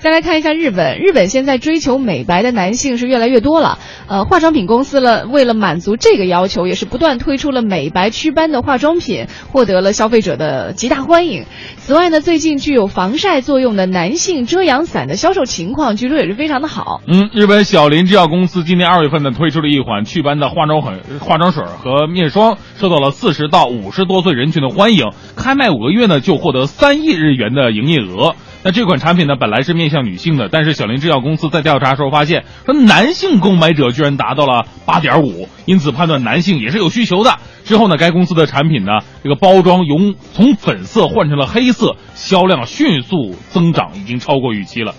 [0.05, 3.79] 再来看一下日本，日本现在追求美白的男性是越来越多了。
[4.05, 11.45] 呃，化妆品公司了，为了满足这个要求，也是不断推出了美白祛斑的化妆品，获得了消费者的极大欢迎。
[11.77, 17.01] 此外呢，最近具有防晒作用的男性遮阳伞的销售情况，据说也是非常的好。
[17.07, 25.09] 嗯，日本小林制药公司今年二月份呢推出了一款祛斑的化妆粉、化妆水和面霜，受到了四十到五十多岁人群的欢迎。
[25.35, 28.35] 开卖五个月呢，就获得三亿日元的营业额。
[28.65, 37.37] 那这款产品呢，本来是面向女性的，但是小林制药公司在调查时候发现，说男性购买者居然达到了八点五，因此判断男性也是有需求的。
[37.63, 44.95] 之后呢，该公司的产品呢，这个包装由从粉色换成了黑色，销量迅速增长，已经超过预期了。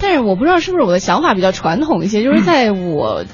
[0.00, 3.24] 但是我不知道是不是我的想法比较传统一些，就是在我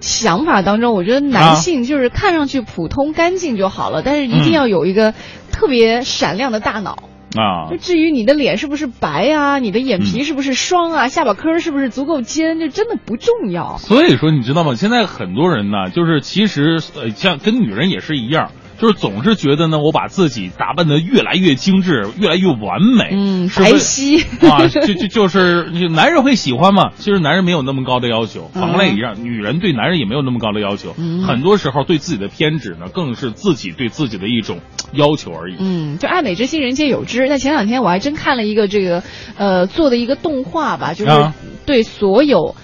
[0.00, 5.14] 想法当中，我觉得男性就是看上去普通干净就好了，但是一定要有一个
[5.52, 7.04] 特别闪亮的大脑。
[7.36, 13.76] 啊，就至于你的脸是不是白啊，你的眼皮是不是双啊，下巴颏是不是足够尖，就真的不重要。
[13.78, 14.74] 所以说，你知道吗？
[14.74, 18.50] 现在很多人呢，就是其实呃，像跟女人也是一样。
[18.82, 26.90] 就是总是觉得呢，我把自己打扮的越来越精致，越来越完美，嗯，白皙啊，就就就是男人会喜欢嘛。
[26.96, 30.96] 其实男人没有那么高的要求，反过来一样，女人对男人也没有那么高的要求。
[31.24, 34.58] 很多时候对自己的偏执呢，更是自己对自己的一种
[34.92, 35.54] 要求而已。
[35.60, 37.28] 嗯，就爱美之心，人皆有之。
[37.28, 39.04] 那前两天我还真看了一个这个，
[39.36, 41.32] 呃，做的一个动画吧，就是
[41.64, 42.56] 对所有。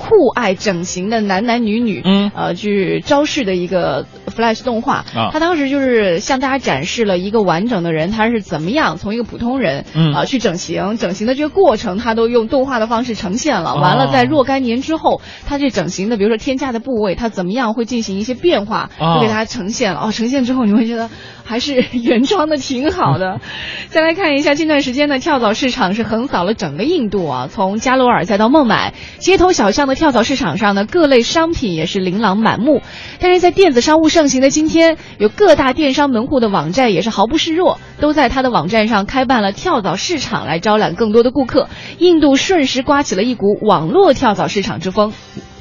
[0.00, 13.74] 酷爱整形的男男女女，嗯，呃，去招式的一个 Flash 动画，啊，他当时就是向大家展示了一个完整的人，他是怎么样从一个普通人，嗯，啊，去整形，整形的这个过程，他都用动画的方式呈现了。
[13.76, 20.00] 完了，在若干年之后，他这整形的，比如说添加的部位，他怎么样会进行一些变化，都给大家呈现了。
[20.00, 21.10] 哦，呈现之后你会觉得
[21.44, 23.38] 还是 原装的挺好的。
[23.88, 29.89] 再来看一下，近段时间呢，跳蚤市场是横扫了整个印度啊，从加罗尔再到孟买，街头小巷。
[29.94, 32.82] 跳蚤市场上呢，各类商品也是琳琅满目。
[33.18, 41.68] 但是在电子商务盛行的今天，有各大电商门户的网站也是毫不示弱，都在他的网站上开办了跳蚤市场，来招揽更多的顾客。
[41.98, 45.12] 印度瞬时刮起了一股网络跳蚤市场之风。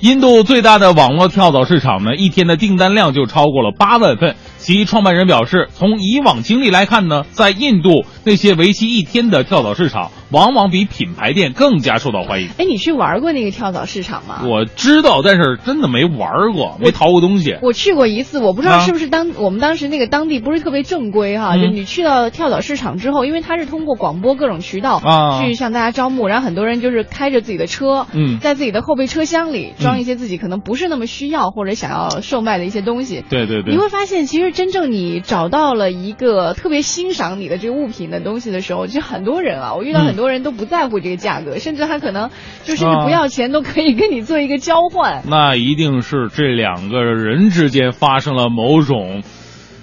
[0.01, 4.35] 印度最大的网络跳蚤市场呢，一天的订单量就超过了八万份。
[4.57, 12.49] 其创办人表示，从以往经历来看呢，在印度那些为期一天的跳蚤市场，往往比品牌店更加受到欢迎。
[12.57, 14.43] 哎，你去玩过那个跳蚤市场吗？
[14.45, 17.57] 我知道，但是真的没玩过，没淘过东西。
[17.61, 33.23] 我去过一次，我不知道是不是当我们当时那个当地不是特别正规哈，就你去到跳蚤市场之后，因为它是通过广播各种渠道啊去向大家招募，然后很多人就是开着自己的车，嗯，在自己的后备车厢里装一些自己可能不是那么需要或者想要售卖的一些东西。
[33.29, 35.19] 对对对，你会发现，其实真正你。
[35.29, 42.29] 找到了一个特别欣赏你的这个物品的东西的时候，其实很多人啊，我遇到很多人都不在乎这个价格，甚至还可能
[42.63, 45.21] 就甚至不要钱都可以跟你做一个交换。
[45.29, 49.23] 那一定是这两个人之间发生了某种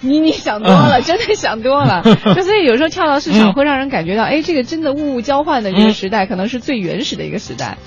[0.03, 2.03] 你你想多了， 真的想多了。
[2.35, 7.79] 就所以有时候跳蚤市场会让人感觉到，哎，这个真的物物交换的这个时代，可能是最原始的一个时代。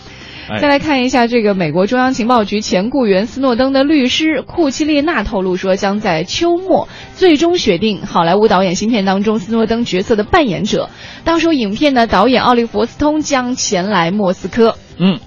[0.58, 10.90] 再来看一下这个美国中央情报局前雇员斯诺登的律师库奇列纳透露说，将在秋末最终选定好莱坞导演新片当中斯诺登角色的扮演者。
[11.24, 14.76] 到时候影片的导演奥利弗斯通将前来莫斯科。
[14.98, 15.20] 嗯。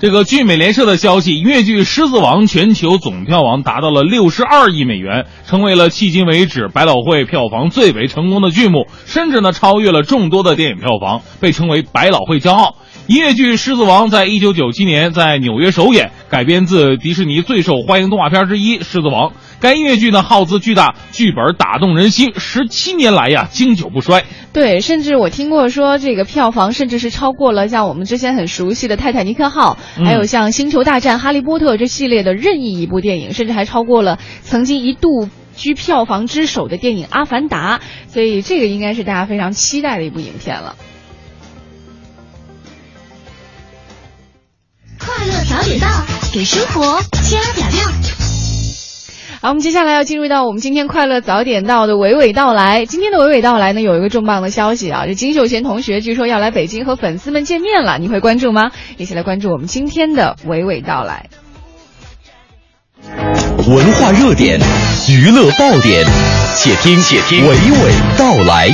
[0.00, 12.76] 这个据美联社的消息，越剧《狮子王》全球总票房达到了六十二亿美元，成为了迄今为止百老汇票房最为成功的剧目，甚至呢超越了众多的电影票房，被称为百老汇骄傲。
[13.08, 19.30] 音乐剧《狮子王》在一九九七年在纽约首演，改编自迪士尼最受欢迎动画片之一《狮子王》。
[19.60, 24.24] 该音乐剧呢耗资巨大，剧本打动人心，十七年来呀经久不衰。
[24.52, 37.78] 对，甚至我听过说这个票房甚至是超过了像我们之前很熟悉的《泰坦尼克号》，还有像《星球大战》《哈利波特》这系列的任意一部电影，甚至还超过了曾经一度居票房之首的电影《阿凡达》。
[38.12, 40.74] 所以这个应该是大家非常期待的一部影片了。
[45.08, 45.88] 快乐早点到，
[46.34, 47.80] 给生活加点料。
[49.40, 52.84] 好，我们接下来要进入到我们今天快乐早点到的娓娓道来。
[52.84, 58.70] 今天的娓娓道来呢，有一个重磅的消息啊，这金秀贤同学据说要来北京和粉丝们见面了，你会关注吗？
[58.98, 61.30] 一起来关注我们今天的娓娓道来。
[63.66, 64.60] 文化热点，
[65.08, 66.04] 娱乐爆点，
[66.54, 68.68] 且听且听娓娓道来。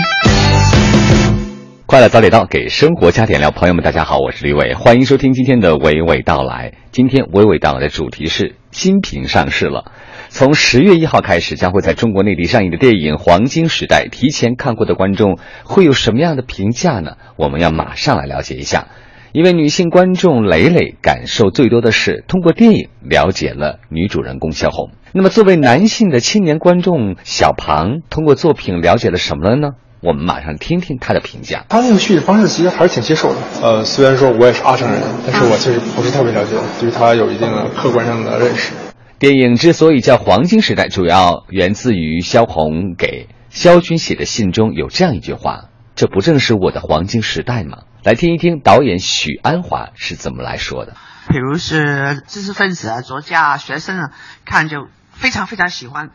[1.94, 3.52] 快乐早点到，给生活加点料。
[3.52, 6.72] 朋友们，大家好，我是李伟，欢迎收听今天的娓娓道来。
[6.90, 9.92] 今天娓娓道来的主题是新品上市了。
[10.28, 17.12] 从十月一号开始，将会在中国内地上映的电影《黄金时代》，提前看过的观众会有什么样的评价呢？
[17.36, 18.88] 我们要马上来了解一下。
[19.30, 24.90] 一位女性观众蕾蕾感受最多的是通过电影了解了女主人公萧红。
[25.12, 29.74] 那么，作为男性的青年观众小庞，通过作品了解了什么了呢？
[30.05, 31.64] 我们马上听听他的评价。
[31.68, 33.40] 他那个叙事方式其实还是挺接受的。
[33.62, 38.72] 呃，虽然说我也是阿城人，但是我其实不是特别了解，对他有一定的客观上的认识。
[39.18, 50.93] 电影之所以叫《黄金时代》，主要源自于萧红给萧军写的信中有这样一句话：“这不正是我的黄金时代吗？”来听一听导演许鞍华是怎么来说的。
[51.31, 54.10] 比如是知识分子啊、作家啊、学生啊，
[54.44, 56.10] 看就非常非常喜欢。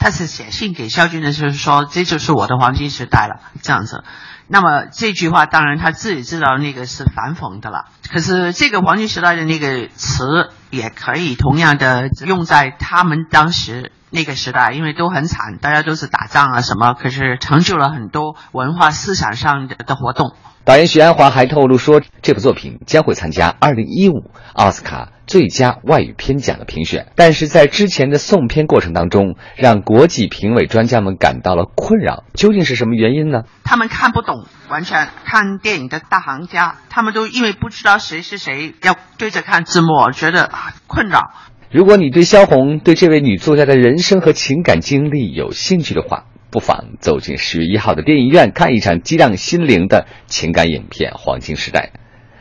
[0.00, 4.02] 他是写信给萧军的，就是说这就是我的黄金时代了，这样子。
[4.48, 7.84] 那么这句话当然他自己知道那个是反讽的了。
[8.10, 20.34] 可是这个黄金时代的那个词也可以同样的用在他们当时那个时代，因为都很惨，大家都是打仗啊什么，可是成就了很多文化思想上的的活动。
[20.70, 32.22] 导演徐安华还透露说，这部作品将会参加2015奥斯卡最佳外语片奖的评选，但是在之前的送片过程当中，让国际评委专家们感到了困扰。
[32.34, 33.42] 究竟是什么原因呢？
[33.64, 40.52] 他们看不懂，完全看电影的大行家，他们都因为不知道谁是谁，要对着看字幕，觉得
[40.86, 41.32] 困扰。
[41.72, 51.90] 如果你对萧红、对这位女作家的人生和情感经历有兴趣的话，不妨走进十月一号的电影院，看一场激荡心灵的情感影片《黄金时代》。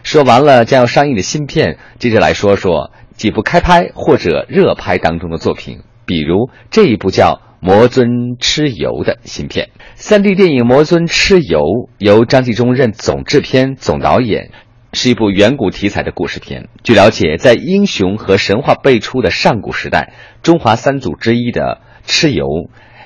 [0.03, 8.07] 说完了将要上映的新片，接着来说说几部开拍或者热拍当中的作品，比如这一部叫《魔尊
[8.40, 9.69] 蚩尤》的新片。
[9.95, 11.60] 三 D 电影《魔尊蚩尤》
[11.98, 14.52] 由张纪中任总制片、总导演，
[14.94, 16.69] 是一部远古题材的故事片。
[16.81, 22.45] 据了解，在英雄和神话辈出的上古时代，中华三祖之一的蚩尤。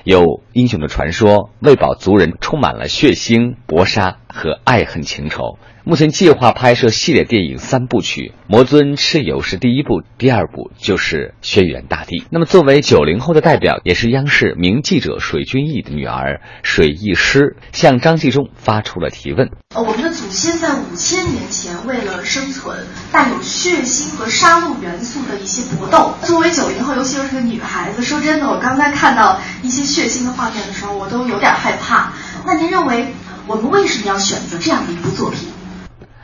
[0.04, 4.18] 有英雄的传说，为保族人充满了血腥、搏杀。
[4.34, 5.58] 和爱恨情仇。
[5.86, 12.20] 目前计划拍摄系列电影三部曲，《魔尊蚩尤》是第一部，第二部就是《轩辕大帝》。
[12.30, 22.78] 那么，作为九零后的代表，也是央视名记者水均益的女儿水艺师，向张纪中发出了提问：呃，我们的祖先在五千年前为了生存，
[23.12, 26.14] 带有血腥和杀戮元素的一些搏斗。
[26.22, 32.14] 作为九零后，尤其又是个女孩子，说真的，我刚才看到一些血腥的画面的时候，我都有点害怕。
[32.46, 33.06] 那您认为，
[33.46, 35.48] 我们为什么要选择这样的一部作品？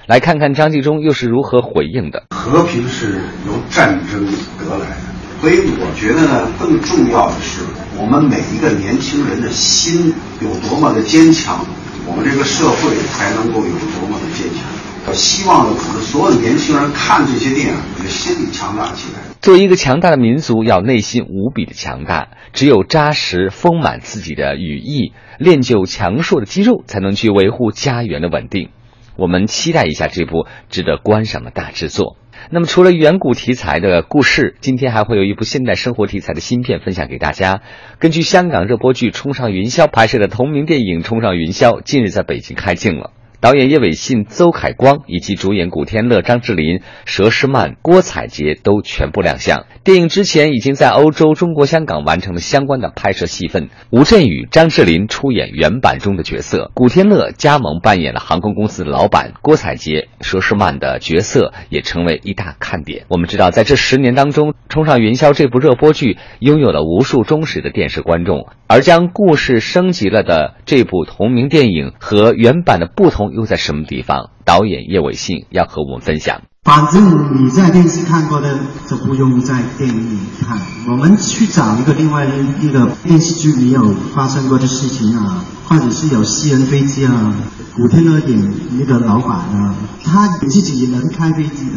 [0.07, 2.25] 来看看张纪中又是如何回应的。
[2.31, 7.63] 和平是由战争得来的，所以我觉得呢，更重要的是
[7.97, 11.65] 我们每一个年轻人的心有多么的坚强，
[12.07, 14.65] 我们这个社会才能够有多么的坚强。
[15.07, 19.30] 我希望我们所有的年轻人看这些电影，你的心理强大起来。
[19.41, 28.69] 作为一个强大的民族，要内心无比的强大，只有扎实丰满自己的羽翼，练就强硕的肌肉，才能去维护家园的稳定。
[29.17, 32.19] 我们期待一下这部值得观赏的大制作。
[32.51, 37.63] 那么，除了远古题材的故事，今天还会有一部现代生活题材的新片分享给大家。
[37.99, 43.13] 根据香港热播剧《冲上云霄》拍摄的同名电影《冲上云霄》，近日在北京开镜了。
[43.41, 49.65] 导演叶伟信、邹凯光以及主演古天乐、张智霖、佘诗曼、郭采洁都全部亮相。
[49.83, 53.71] 电影之前已经在欧洲、中国香港完成了相关的拍摄戏份。
[53.89, 63.07] 吴镇宇、张智霖出演原版中的角色，古天乐加盟扮演了航空公司的老板，郭采洁、佘诗曼的角色也成为一大看点。
[63.09, 73.30] 我们知道，在这十年当中，《冲上云霄》这部热播剧拥有了无数忠实的电视观众，而将故事升级了的这部同名电影和原版的不同。
[73.33, 74.31] 又在什么地方？
[74.45, 76.43] 导演叶伟信要和我们分享。
[76.63, 78.59] 反正你在电视看过的，
[78.89, 80.61] 就不用在电影里看。
[80.89, 82.27] 我们去找一个另外
[82.61, 87.35] 一个电视剧里有发生过的事情啊，或者是有私人飞机啊。
[87.77, 89.75] 古天乐演那个老板啊，
[90.05, 91.73] 他自己也能开飞机的，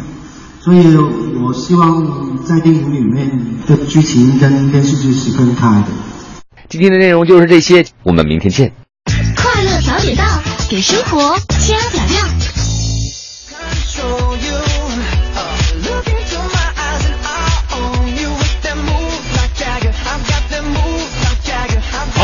[0.60, 0.96] 所以
[1.42, 3.30] 我希望在电影里面
[3.66, 5.86] 的剧情跟电视剧是分开的。
[6.68, 8.72] 今天的内容就是这些，我们明天见。
[9.34, 10.24] 快乐早点到。
[10.74, 12.33] 给生活加点料。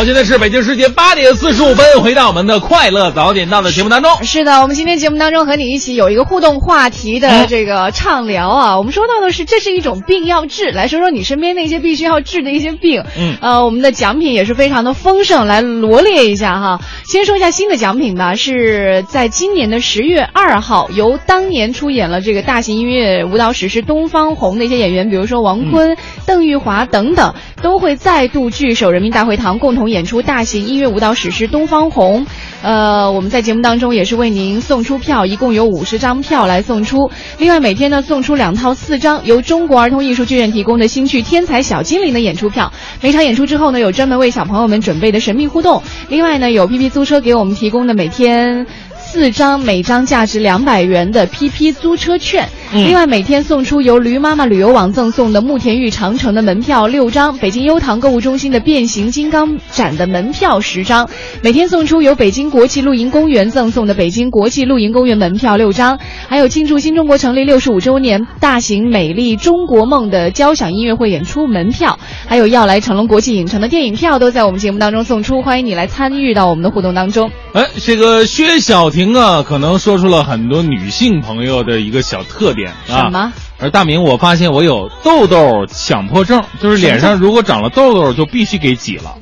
[0.00, 4.10] 好，现在是北京时间八点四十五分，回到我们的快乐早点到的节目当中。
[4.24, 8.78] 是的，我们今天节目当中和你一起有一个互动话题的这个畅聊啊。
[8.78, 13.04] 我们说到的是，这是一种病要治，来说说你身边那些必须要治的一些病。
[13.18, 16.80] 嗯，呃，我们的奖品也是非常的丰盛，来罗列一下哈。
[17.04, 29.89] 先说一下新的奖品吧，是在今年的十月二号，由当年出演了这个大型音乐舞蹈史诗《东方红》的一些演员，比如说王坤、邓玉华等等，都会再度聚首人民大会堂，共同。
[29.90, 32.24] 演出大型音乐舞蹈史诗《东方红》，
[32.62, 37.10] 呃，我们在节目当中也是为您送出票，一共有五十张票来送出。
[37.38, 42.72] 另外每天呢送出两套四张由中国儿童艺术剧院提供的新剧《天才小精灵》的演出票。
[43.00, 45.82] 每场演出之后呢，有专门为小朋友们准备的神秘互动。
[46.08, 48.66] 另外呢，有 PP 租车给我们提供的每天。
[49.12, 61.10] 四张每张价值两百元的 PP 租车券，另外每天送出由驴妈妈旅游网赠送的慕田峪长城的门票六张，北京优唐购物中心的变形金刚展的门票十张，
[61.42, 77.28] 每天送出由北京国际露营公园赠送的北京国际露营公园门票六张，还有庆祝新中国成立六十五周年大型美丽中国梦的交响音乐会演出门票，还有要来成龙国际影城的电影票都在我们节目当中送出，欢迎你来参与到我们的互动当中。
[77.54, 78.99] 哎，这个薛晓婷。
[79.00, 83.08] 婷啊，可能说出了很多女性朋友的一个小特点啊。
[83.08, 83.32] 什么？
[83.58, 89.14] 而大明，我发现我有痘痘强迫症，就是脸上如果长了痘痘，就必须给挤了。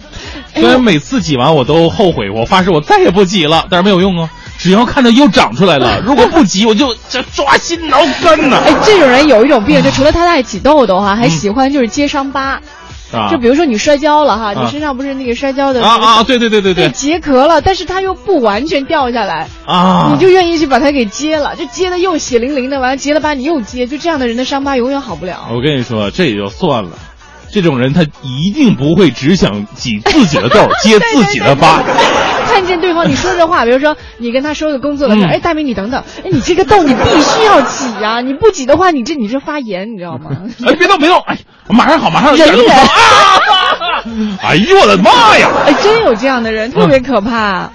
[0.55, 4.28] 虽然每次挤完我都后悔，我发誓我再也不挤了，但是没有用啊。
[4.59, 8.60] 只要看到又长出来了， 如果不挤，我就这抓心挠肝呢。
[8.66, 12.60] 哎，这种人有一种病，就除了他爱挤痘痘哈，还喜欢就是揭伤疤。
[13.30, 25.48] 就比如说你摔跤了哈，你身上不是那个摔跤的啊啊，对对对对对，结壳了，但是它又不完全掉下来啊，你就愿意去把它给揭了，就揭的又血淋淋的，完了结了疤你又揭，就这样的人的伤疤永远好不了。
[25.52, 26.90] 我跟你说，这也就算了，
[27.51, 31.82] 这种人他一定不会只想挤自己的痘， 接自己的疤。
[32.59, 40.30] 看见对方，你说这话，比如说你跟他说个工作的事，哎，大明你等等，哎，你这个痘你必须要挤啊， 你不挤的话，你这你这发炎，你知道吗？
[40.66, 42.89] 哎，别动别动，哎，马上好马上忍忍 啊！
[44.43, 45.48] 哎呦我的妈呀！
[45.66, 47.70] 哎，真有这样的人，特别可怕。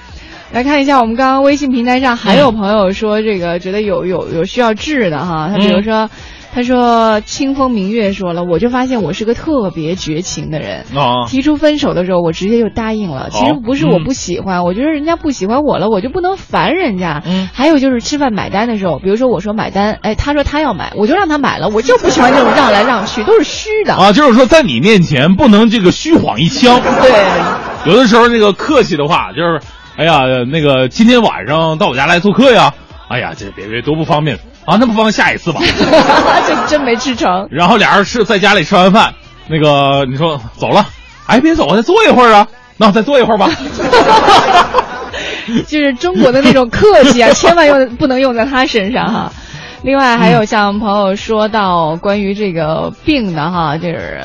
[0.51, 6.09] 来看一下，我们刚刚微信平台上还有朋友说这个觉得有有有需要治的哈，他比如说。
[6.53, 10.85] 他说：“清风明月说了，我就发现我是个特别绝情的人。
[11.27, 13.29] 提出分手的时候，我直接就答应了。
[13.31, 17.23] 其实不是我不喜欢，我觉得人家不喜欢我了，我就不能烦人家。
[17.53, 21.69] 还有就是吃饭买单的时候，比如说我说买单，哎，他说他要买，我就让他买了。
[21.69, 24.11] 我就不喜欢这种让来让去，都是虚的啊。
[24.13, 26.79] 就是说，在你面前不能这个虚晃一枪。
[27.01, 29.59] 对，有的时候那个客气的话就是，
[29.97, 30.21] 哎呀，
[30.51, 32.75] 那个今天晚上到我家来做客呀。
[33.09, 35.59] 哎呀，这别别多不方便。”啊，那不妨下一次吧，
[36.47, 37.47] 就真没吃成。
[37.51, 39.13] 然后俩人吃在家里吃完饭，
[39.47, 40.85] 那个你说走了，
[41.27, 43.49] 哎，别走，再坐一会儿啊，那我再坐一会儿吧。
[45.67, 49.31] 就是中国的那种客气啊， 千万用不能用在他身上哈。
[49.83, 54.21] 另外还有像朋友说到关于这个病的哈，就是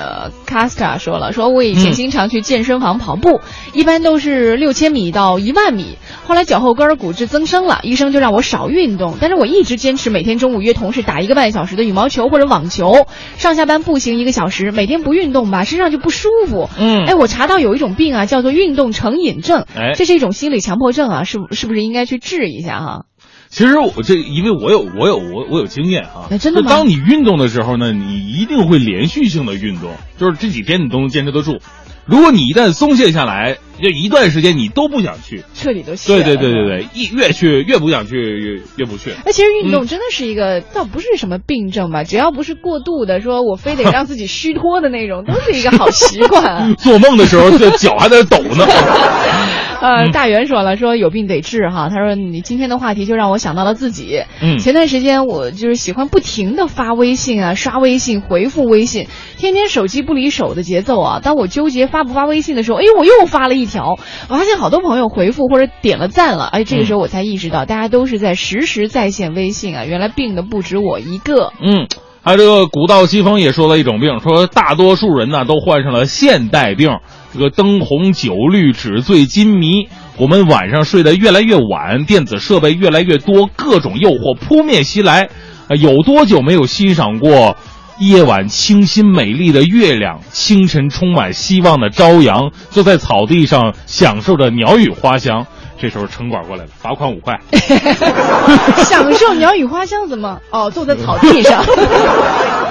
[0.46, 3.40] Casta 说了，说我以前经常去健身房跑步，
[3.74, 16.70] 一般都是六千米到一万米，后来脚后跟骨质增生了，医生就让我少运动，但是我一直坚持每天中午约同事打一个半小时的羽毛球或者网球，上下班步行一个小时，每天不运动吧，身上就不舒服。
[16.78, 23.04] 嗯，哎，我查到有一种病啊，叫做运动成瘾症，哎，这是一种心理强迫症啊，是是不是应该去治一下哈？
[23.50, 26.70] 其实我这，因为我有我有我我有经验啊，真的吗？
[26.70, 31.58] 当你运动的时候呢，你一定会连续性的运动，就是这几天你都能坚持得住。
[32.04, 36.14] 如果你一旦松懈下来，就一段时间你都不想去，彻底都懈。
[36.14, 39.12] 对对对对对，一越去越不想去，越越不去。
[39.26, 42.04] 那其实运动真的是一个，倒不是什么病症吧？
[42.04, 46.74] 只要不是过度的，说我非得让自己虚脱的那种，都是一个好习惯。
[46.80, 48.66] 做梦的时候，这脚还在抖呢。
[49.80, 51.88] 呃，大元说了，说有病得治哈。
[51.88, 54.24] 他说你今天的话题就让我想到了自己。
[54.42, 59.06] 嗯，前段时间我就是喜欢不停的发微信啊，刷微信，回复微信，
[59.36, 61.20] 天天手机不离手的节奏啊。
[61.22, 63.98] 当我纠结发不发微信的时候，哎，我又发了一条，
[64.28, 69.84] 我发现好多朋友回复或者点了赞了，哎，这个时候我才意识到，大家都是在实时在线微信啊。
[69.84, 71.52] 原来病的不止我一个。
[71.62, 71.86] 嗯，
[72.28, 76.90] 还有这个古道西风也说了一种病，说大多数人呢都患上了现代病。
[77.32, 79.88] 这个灯红酒绿、纸醉金迷，
[80.18, 85.30] 我们晚上睡得越来越晚，电子设备越来越多，各种诱惑扑面袭来。
[85.68, 87.56] 啊，有多久没有欣赏过
[87.98, 95.46] 夜晚清新美丽的月亮，清晨充满希望的朝阳，坐在草地上享受着鸟语花香？
[95.80, 97.38] 这时候城管过来了，罚款五块。
[98.84, 100.40] 享受鸟语花香怎么？
[100.50, 101.64] 哦，坐在草地上。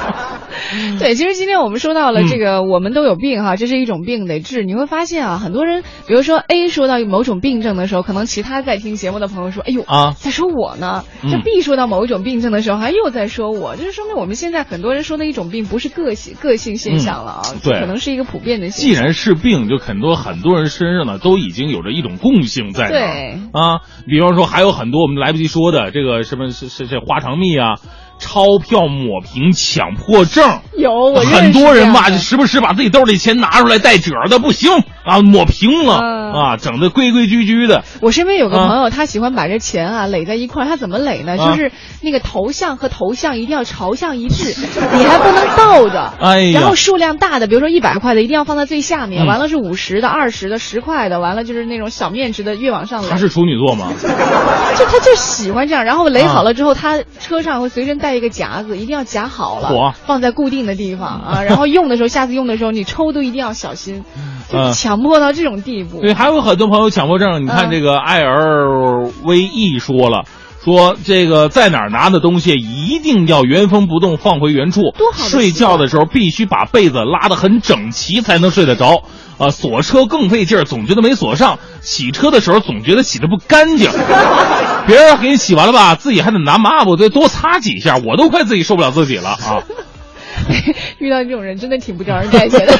[0.99, 4.63] 对，其实今天我们说到了这个，我们都有病哈，这是一种病得治。
[4.63, 11.03] 你会发现啊，很多人，比如说 A 说到某种病症的时候，可能其他在听节目的朋友说，哎呦啊，在说我呢。
[11.23, 18.95] 这 B 说到某一种病症的时候，还又在说我，就是说明我们现在很多人说的一种病不是个性个性现象了啊，对，可能是一个普遍的现象。
[18.95, 23.01] 既然是病，就很多很多人身上呢都已经有着一种共性在对
[23.51, 27.75] 啊，比方说还有很多我们来不及说的这个什么是是这花肠蜜啊。
[28.19, 34.71] 钞票抹平强迫症有，我很多人吧，就时不时把自己兜里钱拿出来带褶的，不行
[35.05, 37.83] 啊，抹平了啊，整的规规矩矩的。
[38.01, 41.37] 我身边有个朋友，他喜欢把这钱啊垒在一块儿，他怎么垒呢？
[41.37, 41.71] 就是
[42.01, 44.53] 那个头像和头像一定要朝向一致，
[44.97, 46.13] 你还不能倒着。
[46.19, 49.25] 哎然后数量大的，比如说一百块的，一定要放在最下面。
[49.25, 53.09] 完了是五十的、二十的、十块的，完了就是那种小面值的，越往上垒。
[53.09, 53.91] 他是处女座吗？
[54.77, 58.06] 就他就喜欢这样，然后垒好了之后，他车上会随身带。
[58.07, 61.43] 带一个夹子，一定要夹好了，放在固定的地方啊。
[61.43, 64.05] 然后用的时候，下次用的时候，你抽都一定要小心，
[64.47, 65.99] 就强迫到这种地步。
[65.99, 67.43] 对，还有很多朋友强迫症。
[67.43, 70.23] 你看这个艾尔威 E 说了，
[70.75, 74.81] 说这个在哪儿拿的东西一定要原封不动放回原处。
[74.97, 75.29] 多好！
[75.29, 79.03] 睡觉的时候必须把被子拉得很整齐才能睡得着。
[79.37, 83.89] 啊，锁车更费劲儿，总觉得没锁上；洗车的时候总觉得洗的不干净。
[84.87, 89.63] 别人给你洗完了吧，自己还得拿抹布再多擦几下，我都快自己受不了自己了啊！
[90.99, 92.73] 遇到这种人真的挺不招人待见的。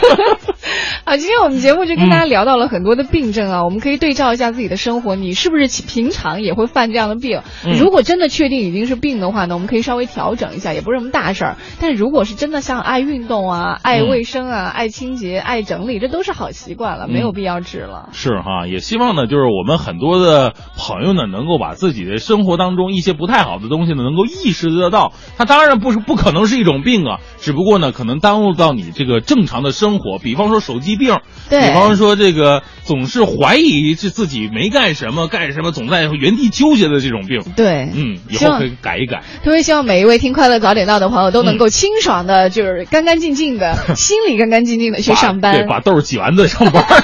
[1.06, 7.42] 啊，今天我们节目就跟大家聊到了很多的病症啊，我们可以对照一下自己的生活，你是不是平常也会犯这样的病？
[7.80, 11.58] 如果真的确定已经是病的话呢，我们可以稍微调整一下，也不是什么大事儿。
[11.80, 18.10] 但如果是真的像爱运动啊、爱卫生啊、爱清洁、爱整理，这都是好习惯了，没有必要治了。
[18.12, 25.14] 是哈，也希望呢，就是我们很多的朋友呢，能够把自己的生活当中一些不太好的东西呢，能够意识得到。
[25.38, 30.20] 它当然不是不可能是一种病啊，只不过呢，可能耽误到你这个正常的生活。
[30.20, 31.18] 比方说手机病，
[31.50, 37.42] 对，比方说这个总是怀疑是自己没干什么，干什么总在原地纠结的这种病。
[37.56, 39.24] 对，嗯，以后可以改一改。
[39.44, 45.56] 特别希望每一位听快乐早点到的朋友都能够清爽的，就是干干净净的， 心里干干净净的去上班。
[45.56, 46.86] 对，把豆挤完再上班。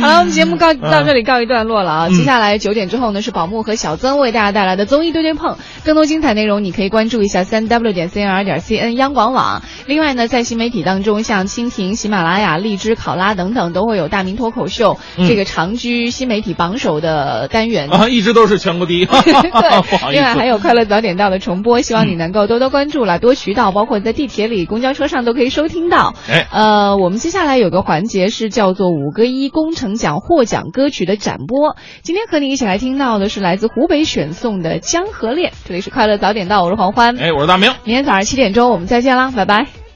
[0.00, 2.08] 好了，我们节目告到这里告一段落了啊！
[2.10, 5.56] 接下来九点之后呢，是宝木和小曾为大家带来的综艺对对碰。
[5.84, 9.37] 更多精彩内容，你可以关注一下三 w 点 cnr 点 cn 央广网。
[9.86, 19.06] 另外呢，在新媒体当中，像蜻蜓、喜马拉雅、荔枝、考拉等等，都会有大明脱口秀这个长居新媒体榜首的单元啊，一直都是全国第一。
[19.08, 26.14] 对，另外还有快乐早点到的重播，希望你能够多多关注了，多渠道，包括在地铁里、公交车上都可以收听到。
[26.28, 31.76] 哎，呃，我们接下来有个环节是叫做五个一工程奖获奖歌曲的展播。
[32.02, 35.50] 今天和你一起来听到的是来自湖北选送的《江河恋》。
[35.64, 37.70] 这里是快乐早点到，我是黄欢，哎，我是大明。
[37.84, 39.78] 明天早上七点钟我们再见拜拜。